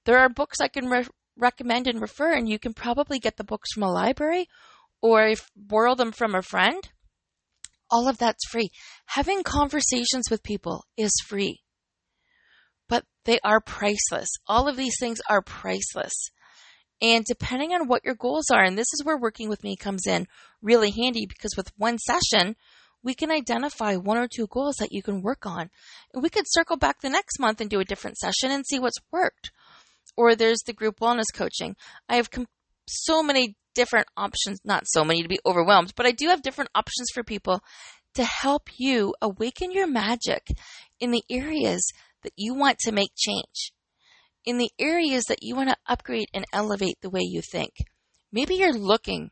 There 0.04 0.18
are 0.18 0.28
books 0.28 0.60
I 0.60 0.68
can 0.68 0.86
re- 0.86 1.08
recommend 1.36 1.88
and 1.88 2.00
refer, 2.00 2.34
and 2.34 2.48
you 2.48 2.60
can 2.60 2.74
probably 2.74 3.18
get 3.18 3.36
the 3.38 3.44
books 3.44 3.72
from 3.72 3.82
a 3.82 3.90
library 3.92 4.46
or 5.02 5.34
borrow 5.56 5.96
them 5.96 6.12
from 6.12 6.36
a 6.36 6.42
friend 6.42 6.80
all 7.90 8.08
of 8.08 8.18
that's 8.18 8.46
free. 8.50 8.70
Having 9.06 9.42
conversations 9.44 10.26
with 10.30 10.42
people 10.42 10.84
is 10.96 11.12
free. 11.26 11.62
but 12.88 13.04
they 13.24 13.38
are 13.44 13.60
priceless. 13.60 14.28
All 14.46 14.68
of 14.68 14.76
these 14.76 14.96
things 14.98 15.20
are 15.28 15.42
priceless. 15.42 16.14
And 17.00 17.24
depending 17.24 17.72
on 17.72 17.86
what 17.86 18.04
your 18.04 18.14
goals 18.14 18.46
are, 18.52 18.64
and 18.64 18.76
this 18.76 18.92
is 18.94 19.04
where 19.04 19.18
working 19.18 19.48
with 19.48 19.62
me 19.62 19.76
comes 19.76 20.06
in 20.06 20.26
really 20.62 20.90
handy 20.90 21.26
because 21.26 21.52
with 21.56 21.72
one 21.76 21.98
session, 21.98 22.56
we 23.02 23.14
can 23.14 23.30
identify 23.30 23.96
one 23.96 24.18
or 24.18 24.28
two 24.28 24.46
goals 24.48 24.76
that 24.76 24.92
you 24.92 25.02
can 25.02 25.22
work 25.22 25.46
on. 25.46 25.70
We 26.14 26.30
could 26.30 26.44
circle 26.46 26.76
back 26.76 27.00
the 27.00 27.08
next 27.08 27.38
month 27.38 27.60
and 27.60 27.70
do 27.70 27.80
a 27.80 27.84
different 27.84 28.18
session 28.18 28.50
and 28.50 28.66
see 28.66 28.78
what's 28.78 28.98
worked. 29.12 29.50
Or 30.16 30.34
there's 30.34 30.62
the 30.66 30.72
group 30.72 31.00
wellness 31.00 31.32
coaching. 31.32 31.76
I 32.08 32.16
have 32.16 32.30
com- 32.30 32.48
so 32.88 33.22
many 33.22 33.56
different 33.74 34.08
options, 34.16 34.60
not 34.64 34.84
so 34.86 35.04
many 35.04 35.22
to 35.22 35.28
be 35.28 35.38
overwhelmed, 35.46 35.92
but 35.96 36.06
I 36.06 36.10
do 36.10 36.28
have 36.28 36.42
different 36.42 36.70
options 36.74 37.08
for 37.14 37.22
people 37.22 37.60
to 38.14 38.24
help 38.24 38.68
you 38.78 39.14
awaken 39.22 39.70
your 39.70 39.86
magic 39.86 40.48
in 40.98 41.12
the 41.12 41.22
areas 41.30 41.92
that 42.22 42.32
you 42.36 42.54
want 42.54 42.78
to 42.80 42.92
make 42.92 43.12
change 43.16 43.72
in 44.48 44.56
the 44.56 44.70
areas 44.78 45.24
that 45.24 45.42
you 45.42 45.54
want 45.54 45.68
to 45.68 45.76
upgrade 45.86 46.28
and 46.32 46.44
elevate 46.54 46.96
the 47.02 47.10
way 47.10 47.20
you 47.20 47.42
think. 47.42 47.72
Maybe 48.32 48.54
you're 48.54 48.72
looking 48.72 49.30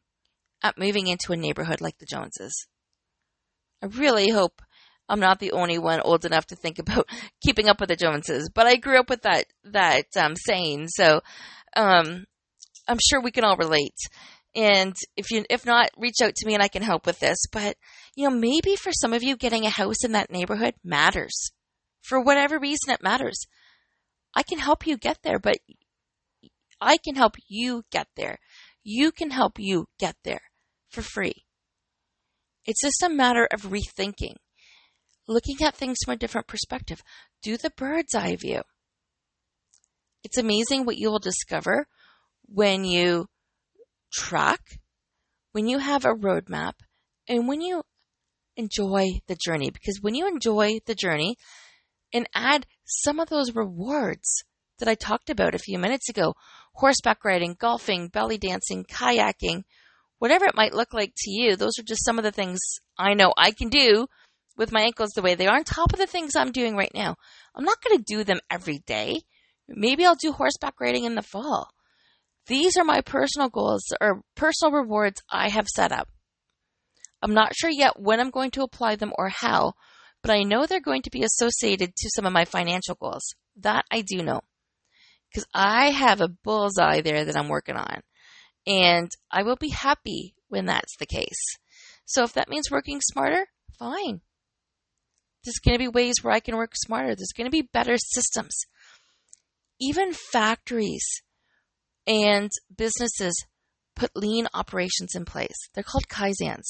at 0.62 0.79
moving 0.79 1.07
into 1.07 1.33
a 1.33 1.37
neighborhood 1.37 1.81
like 1.81 1.96
the 1.98 2.05
Joneses. 2.05 2.66
I 3.82 3.86
really 3.86 4.30
hope 4.30 4.62
I'm 5.08 5.20
not 5.20 5.38
the 5.38 5.52
only 5.52 5.78
one 5.78 6.00
old 6.00 6.24
enough 6.24 6.46
to 6.46 6.56
think 6.56 6.78
about 6.78 7.08
keeping 7.44 7.68
up 7.68 7.80
with 7.80 7.88
the 7.88 7.96
Joneses, 7.96 8.50
but 8.52 8.66
I 8.66 8.76
grew 8.76 8.98
up 8.98 9.10
with 9.10 9.22
that 9.22 9.46
that 9.64 10.06
um, 10.16 10.34
saying, 10.36 10.88
so 10.88 11.20
um, 11.76 12.24
I'm 12.88 12.98
sure 13.08 13.20
we 13.20 13.30
can 13.30 13.44
all 13.44 13.56
relate. 13.56 13.96
And 14.54 14.96
if 15.16 15.30
you 15.30 15.44
if 15.50 15.66
not, 15.66 15.90
reach 15.96 16.16
out 16.22 16.34
to 16.34 16.46
me 16.46 16.54
and 16.54 16.62
I 16.62 16.68
can 16.68 16.82
help 16.82 17.06
with 17.06 17.20
this. 17.20 17.38
But 17.52 17.76
you 18.16 18.28
know, 18.28 18.34
maybe 18.34 18.74
for 18.76 18.92
some 18.92 19.12
of 19.12 19.22
you, 19.22 19.36
getting 19.36 19.64
a 19.66 19.70
house 19.70 20.04
in 20.04 20.12
that 20.12 20.30
neighborhood 20.30 20.74
matters. 20.82 21.50
For 22.02 22.20
whatever 22.20 22.58
reason, 22.58 22.90
it 22.90 23.02
matters. 23.02 23.46
I 24.34 24.42
can 24.42 24.58
help 24.58 24.86
you 24.86 24.96
get 24.96 25.18
there, 25.22 25.38
but 25.38 25.56
I 26.80 26.98
can 26.98 27.16
help 27.16 27.36
you 27.48 27.84
get 27.90 28.06
there. 28.16 28.38
You 28.84 29.10
can 29.10 29.30
help 29.30 29.58
you 29.58 29.86
get 29.98 30.16
there 30.24 30.42
for 30.90 31.02
free. 31.02 31.45
It's 32.66 32.83
just 32.83 33.02
a 33.02 33.09
matter 33.09 33.48
of 33.52 33.70
rethinking, 33.70 34.37
looking 35.29 35.57
at 35.62 35.76
things 35.76 35.98
from 36.05 36.14
a 36.14 36.18
different 36.18 36.46
perspective. 36.46 37.02
Do 37.42 37.57
the 37.57 37.70
bird's 37.70 38.14
eye 38.14 38.37
view. 38.37 38.62
It's 40.24 40.38
amazing 40.38 40.85
what 40.85 40.98
you 40.98 41.11
will 41.11 41.20
discover 41.20 41.87
when 42.46 42.85
you 42.85 43.26
track, 44.12 44.81
when 45.52 45.68
you 45.68 45.79
have 45.79 46.05
a 46.05 46.14
roadmap, 46.14 46.72
and 47.29 47.46
when 47.46 47.61
you 47.61 47.83
enjoy 48.57 49.20
the 49.29 49.37
journey. 49.37 49.70
Because 49.70 50.00
when 50.00 50.14
you 50.14 50.26
enjoy 50.26 50.81
the 50.87 50.94
journey, 50.94 51.37
and 52.12 52.29
add 52.35 52.66
some 52.85 53.20
of 53.20 53.29
those 53.29 53.55
rewards 53.55 54.42
that 54.79 54.88
I 54.88 54.94
talked 54.94 55.31
about 55.31 55.55
a 55.55 55.59
few 55.59 55.79
minutes 55.79 56.09
ago 56.09 56.35
horseback 56.74 57.24
riding, 57.24 57.57
golfing, 57.59 58.09
belly 58.09 58.38
dancing, 58.38 58.85
kayaking, 58.85 59.64
whatever 60.18 60.44
it 60.44 60.55
might 60.55 60.74
look 60.74 60.92
like 60.92 61.12
to 61.16 61.31
you. 61.31 61.57
Those 61.57 61.79
are 61.79 61.85
just 61.85 62.05
some 62.05 62.18
of 62.18 62.24
the 62.24 62.33
things 62.33 62.59
I 62.98 63.14
know 63.14 63.33
I 63.37 63.50
can 63.50 63.68
do 63.68 64.07
with 64.57 64.72
my 64.72 64.83
ankles 64.83 65.11
the 65.11 65.22
way 65.22 65.35
they 65.35 65.46
are 65.46 65.57
on 65.57 65.64
top 65.64 65.92
of 65.92 65.98
the 65.98 66.07
things 66.07 66.35
I'm 66.35 66.52
doing 66.52 66.76
right 66.76 66.92
now. 66.94 67.16
I'm 67.55 67.64
not 67.64 67.83
going 67.83 67.98
to 67.98 68.05
do 68.05 68.24
them 68.24 68.40
every 68.50 68.79
day. 68.87 69.20
Maybe 69.68 70.05
I'll 70.05 70.14
do 70.14 70.33
horseback 70.33 70.81
riding 70.81 71.05
in 71.05 71.14
the 71.14 71.22
fall. 71.22 71.68
These 72.46 72.76
are 72.76 72.85
my 72.85 73.00
personal 73.00 73.48
goals 73.48 73.85
or 74.00 74.22
personal 74.37 74.72
rewards 74.72 75.22
I 75.31 75.48
have 75.48 75.66
set 75.66 75.92
up. 75.92 76.09
I'm 77.20 77.35
not 77.35 77.57
sure 77.57 77.70
yet 77.70 77.98
when 77.98 78.20
I'm 78.20 78.31
going 78.31 78.52
to 78.52 78.62
apply 78.62 78.96
them 78.96 79.12
or 79.18 79.29
how, 79.29 79.72
but 80.22 80.31
I 80.31 80.42
know 80.42 80.64
they're 80.64 80.81
going 80.81 81.02
to 81.02 81.11
be 81.11 81.24
associated 81.24 81.94
to 81.96 82.11
some 82.14 82.24
of 82.24 82.33
my 82.33 82.44
financial 82.44 82.94
goals. 82.94 83.35
That 83.57 83.85
I 83.90 84.02
do 84.02 84.22
know. 84.22 84.40
Because 85.31 85.46
I 85.52 85.90
have 85.90 86.20
a 86.20 86.29
bullseye 86.29 87.00
there 87.00 87.24
that 87.24 87.37
I'm 87.37 87.48
working 87.48 87.76
on. 87.76 88.00
And 88.66 89.11
I 89.31 89.42
will 89.42 89.57
be 89.57 89.68
happy 89.68 90.35
when 90.48 90.66
that's 90.66 90.96
the 90.98 91.07
case. 91.07 91.57
So 92.05 92.24
if 92.24 92.33
that 92.35 92.48
means 92.48 92.70
working 92.70 93.00
smarter, 93.00 93.46
fine. 93.79 94.20
There's 95.44 95.61
going 95.64 95.76
to 95.76 95.85
be 95.85 95.88
ways 95.88 96.16
where 96.22 96.35
I 96.35 96.40
can 96.40 96.57
work 96.57 96.72
smarter. 96.74 97.14
There's 97.14 97.33
going 97.37 97.46
to 97.46 97.50
be 97.50 97.68
better 97.72 97.96
systems. 97.96 98.64
Even 99.81 100.12
factories 100.12 101.05
and 102.07 102.50
businesses 102.76 103.35
put 103.94 104.16
lean 104.16 104.48
operations 104.55 105.14
in 105.14 105.24
place. 105.24 105.57
They're 105.74 105.85
called 105.85 106.09
kaizens. 106.09 106.64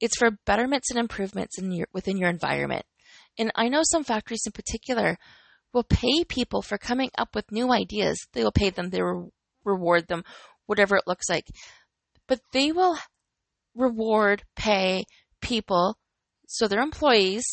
It's 0.00 0.16
for 0.16 0.38
betterments 0.46 0.90
and 0.90 0.98
improvements 0.98 1.58
in 1.58 1.72
your, 1.72 1.88
within 1.92 2.16
your 2.16 2.28
environment. 2.28 2.84
And 3.38 3.52
I 3.54 3.68
know 3.68 3.82
some 3.84 4.04
factories 4.04 4.42
in 4.46 4.52
particular 4.52 5.16
will 5.72 5.84
pay 5.84 6.24
people 6.28 6.62
for 6.62 6.78
coming 6.78 7.10
up 7.16 7.34
with 7.34 7.52
new 7.52 7.72
ideas. 7.72 8.18
They 8.32 8.42
will 8.42 8.52
pay 8.52 8.70
them, 8.70 8.90
they 8.90 9.02
will 9.02 9.32
reward 9.64 10.08
them, 10.08 10.24
whatever 10.68 10.96
it 10.96 11.06
looks 11.06 11.28
like. 11.28 11.46
But 12.28 12.40
they 12.52 12.70
will 12.70 12.98
reward, 13.74 14.44
pay 14.54 15.04
people, 15.40 15.96
so 16.46 16.68
their 16.68 16.82
employees, 16.82 17.44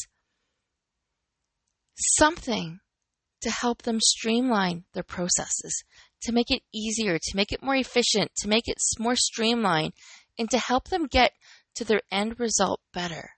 something 1.95 2.80
to 3.41 3.49
help 3.49 3.84
them 3.84 3.99
streamline 4.01 4.84
their 4.93 5.04
processes, 5.04 5.84
to 6.21 6.32
make 6.32 6.51
it 6.51 6.62
easier, 6.73 7.17
to 7.17 7.36
make 7.36 7.51
it 7.51 7.63
more 7.63 7.75
efficient, 7.75 8.32
to 8.38 8.49
make 8.49 8.67
it 8.67 8.78
more 8.99 9.15
streamlined, 9.15 9.93
and 10.38 10.49
to 10.49 10.58
help 10.58 10.89
them 10.89 11.08
get 11.08 11.32
to 11.75 11.86
their 11.86 12.01
end 12.12 12.39
result 12.39 12.82
better? 12.93 13.32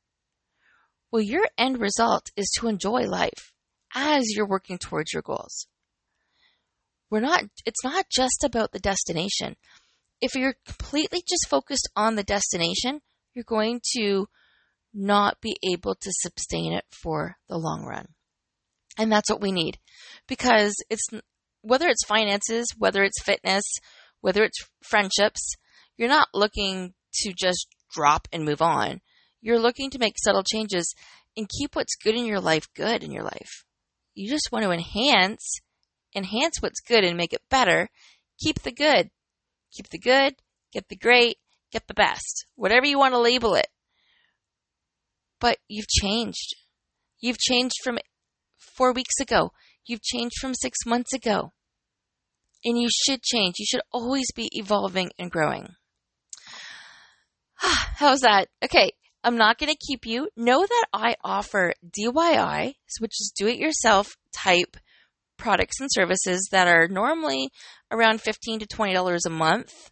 Well, 1.12 1.22
your 1.22 1.46
end 1.58 1.80
result 1.80 2.32
is 2.36 2.50
to 2.58 2.68
enjoy 2.68 3.04
life 3.04 3.54
as 3.94 4.26
you're 4.30 4.48
working 4.48 4.78
towards 4.78 5.13
your 5.13 5.22
goals. 5.22 5.68
We're 7.10 7.22
not, 7.22 7.43
it's 7.65 7.84
not 7.84 8.06
just 8.10 8.43
about 8.43 8.72
the 8.72 8.80
destination. 8.80 9.56
If 10.22 10.36
you're 10.36 10.56
completely 10.65 11.24
just 11.28 11.48
focused 11.48 11.89
on 11.96 12.15
the 12.15 12.24
destination, 12.24 13.02
you're 13.34 13.46
going 13.46 13.82
to 13.96 14.28
not 14.93 15.39
be 15.41 15.58
able 15.63 15.96
to 15.96 16.12
sustain 16.12 16.74
it 16.74 16.86
for 16.91 17.36
the 17.48 17.58
long 17.58 17.86
run. 17.86 18.08
And 18.98 19.12
that's 19.12 19.30
what 19.30 19.41
we 19.41 19.52
need 19.52 19.78
because 20.28 20.76
it's 20.89 21.08
whether 21.62 21.88
it's 21.88 22.06
finances, 22.06 22.65
whether 22.78 23.04
it's 23.04 23.22
fitness, 23.22 23.63
whether 24.22 24.43
it's 24.43 24.65
friendships, 24.82 25.56
you're 25.98 26.10
not 26.10 26.30
looking 26.34 26.93
to 27.22 27.34
just 27.38 27.67
drop 27.93 28.28
and 28.34 28.43
move 28.43 28.62
on. 28.62 29.02
You're 29.41 29.60
looking 29.60 29.91
to 29.91 30.00
make 30.00 30.15
subtle 30.17 30.43
changes 30.43 30.93
and 31.36 31.48
keep 31.48 31.76
what's 31.76 31.96
good 31.96 32.15
in 32.15 32.26
your 32.26 32.39
life 32.39 32.67
good 32.76 33.04
in 33.04 33.12
your 33.12 33.24
life. 33.24 33.65
You 34.15 34.30
just 34.30 34.50
want 34.52 34.65
to 34.65 34.72
enhance, 34.72 35.60
enhance 36.18 36.58
what's 36.60 36.82
good 36.82 37.04
and 37.04 37.16
make 37.16 37.34
it 37.34 37.42
better. 37.50 37.90
Keep 38.40 38.64
the 38.64 38.72
good. 38.72 39.10
Keep 39.72 39.90
the 39.90 40.00
good, 40.00 40.36
get 40.74 40.90
the 40.90 40.96
great, 40.96 41.38
get 41.72 41.88
the 41.88 41.94
best. 41.94 42.46
Whatever 42.56 42.86
you 42.86 42.98
want 42.98 43.14
to 43.14 43.20
label 43.20 43.56
it. 43.56 43.68
But 45.40 45.58
you've 45.68 45.88
changed. 45.88 46.56
You've 47.20 47.38
changed 47.38 47.76
from 47.84 48.00
four 48.58 48.94
weeks 48.94 49.20
ago. 49.20 49.52
You've 49.86 50.02
changed 50.02 50.38
from 50.40 50.56
six 50.56 50.80
months 50.86 51.14
ago. 51.14 51.54
And 52.66 52.80
you 52.80 52.90
should 52.92 53.22
change. 53.22 53.56
You 53.60 53.66
should 53.66 53.82
always 53.92 54.32
be 54.36 54.50
evolving 54.52 55.12
and 55.20 55.30
growing. 55.30 55.68
How's 57.56 58.22
that? 58.22 58.48
Okay, 58.64 58.92
I'm 59.24 59.38
not 59.38 59.58
going 59.58 59.72
to 59.72 59.86
keep 59.88 60.06
you. 60.06 60.30
Know 60.36 60.66
that 60.66 60.86
I 60.94 61.16
offer 61.24 61.74
DIY, 61.86 62.74
which 63.00 63.22
is 63.22 63.32
do 63.38 63.48
it 63.48 63.58
yourself 63.58 64.18
type 64.34 64.78
products 65.38 65.80
and 65.80 65.89
services 65.91 66.47
that 66.52 66.67
are 66.67 66.88
normally 66.88 67.50
around 67.91 68.21
15 68.21 68.60
to 68.60 68.67
$20 68.67 69.19
a 69.26 69.30
month. 69.30 69.91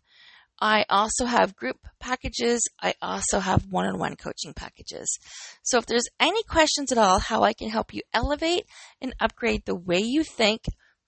I 0.60 0.86
also 0.90 1.26
have 1.26 1.56
group 1.56 1.78
packages. 2.00 2.62
I 2.82 2.94
also 3.02 3.40
have 3.40 3.66
one 3.70 3.86
on 3.86 4.00
one 4.00 4.16
coaching 4.16 4.54
packages. 4.54 5.20
So 5.64 5.78
if 5.78 5.86
there's 5.86 6.08
any 6.20 6.44
questions 6.44 6.92
at 6.92 6.98
all 6.98 7.20
how 7.20 7.44
I 7.44 7.54
can 7.54 7.70
help 7.70 7.94
you 7.94 8.02
elevate 8.14 8.66
and 9.02 9.14
upgrade 9.20 9.64
the 9.66 9.76
way 9.76 10.00
you 10.00 10.24
think, 10.24 10.62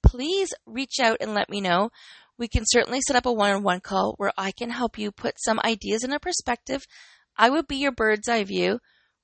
please 0.04 0.50
reach 0.66 1.00
out 1.02 1.18
and 1.22 1.34
let 1.34 1.50
me 1.50 1.62
know. 1.62 1.90
We 2.38 2.48
can 2.48 2.64
certainly 2.66 3.00
set 3.02 3.16
up 3.16 3.26
a 3.26 3.32
one 3.32 3.52
on 3.52 3.64
one 3.64 3.80
call 3.80 4.16
where 4.18 4.34
I 4.38 4.52
can 4.52 4.70
help 4.70 4.98
you 4.98 5.12
put 5.12 5.36
some 5.40 5.60
ideas 5.64 6.04
in 6.04 6.12
a 6.12 6.20
perspective. 6.20 6.86
I 7.38 7.50
would 7.50 7.68
be 7.68 7.78
your 7.78 7.92
bird's 7.92 8.28
eye 8.28 8.44
view. 8.44 8.80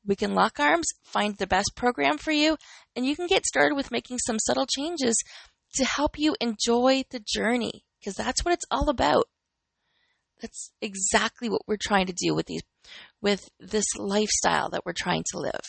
We 0.05 0.15
can 0.15 0.33
lock 0.33 0.59
arms, 0.59 0.87
find 1.03 1.37
the 1.37 1.47
best 1.47 1.71
program 1.75 2.17
for 2.17 2.31
you, 2.31 2.57
and 2.95 3.05
you 3.05 3.15
can 3.15 3.27
get 3.27 3.45
started 3.45 3.75
with 3.75 3.91
making 3.91 4.19
some 4.19 4.37
subtle 4.39 4.65
changes 4.65 5.15
to 5.75 5.85
help 5.85 6.19
you 6.19 6.35
enjoy 6.39 7.03
the 7.09 7.23
journey 7.25 7.85
because 7.99 8.15
that's 8.15 8.43
what 8.43 8.53
it's 8.53 8.65
all 8.69 8.89
about. 8.89 9.25
That's 10.41 10.71
exactly 10.81 11.49
what 11.49 11.61
we're 11.67 11.77
trying 11.81 12.07
to 12.07 12.13
do 12.13 12.35
with 12.35 12.47
these 12.47 12.63
with 13.21 13.47
this 13.59 13.85
lifestyle 13.97 14.69
that 14.71 14.85
we're 14.85 14.91
trying 14.91 15.23
to 15.31 15.39
live. 15.39 15.61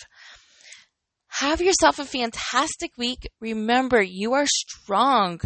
Have 1.29 1.61
yourself 1.61 1.99
a 1.99 2.05
fantastic 2.05 2.97
week. 2.97 3.29
Remember, 3.41 4.03
you 4.03 4.33
are 4.35 4.47
strong. 4.47 5.41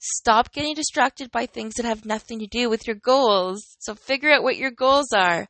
Stop 0.00 0.52
getting 0.52 0.74
distracted 0.74 1.30
by 1.30 1.46
things 1.46 1.74
that 1.74 1.86
have 1.86 2.04
nothing 2.04 2.40
to 2.40 2.46
do 2.46 2.68
with 2.68 2.86
your 2.86 2.96
goals. 2.96 3.76
So 3.78 3.94
figure 3.94 4.32
out 4.32 4.42
what 4.42 4.56
your 4.56 4.70
goals 4.70 5.12
are. 5.12 5.46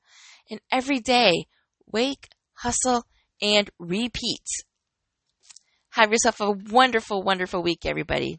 And 0.51 0.61
every 0.71 0.99
day, 0.99 1.45
wake, 1.87 2.29
hustle, 2.63 3.05
and 3.43 3.71
repeat. 3.79 4.45
Have 5.91 6.13
yourself 6.13 6.41
a 6.41 6.51
wonderful, 6.51 7.23
wonderful 7.23 7.63
week, 7.63 7.85
everybody. 7.85 8.39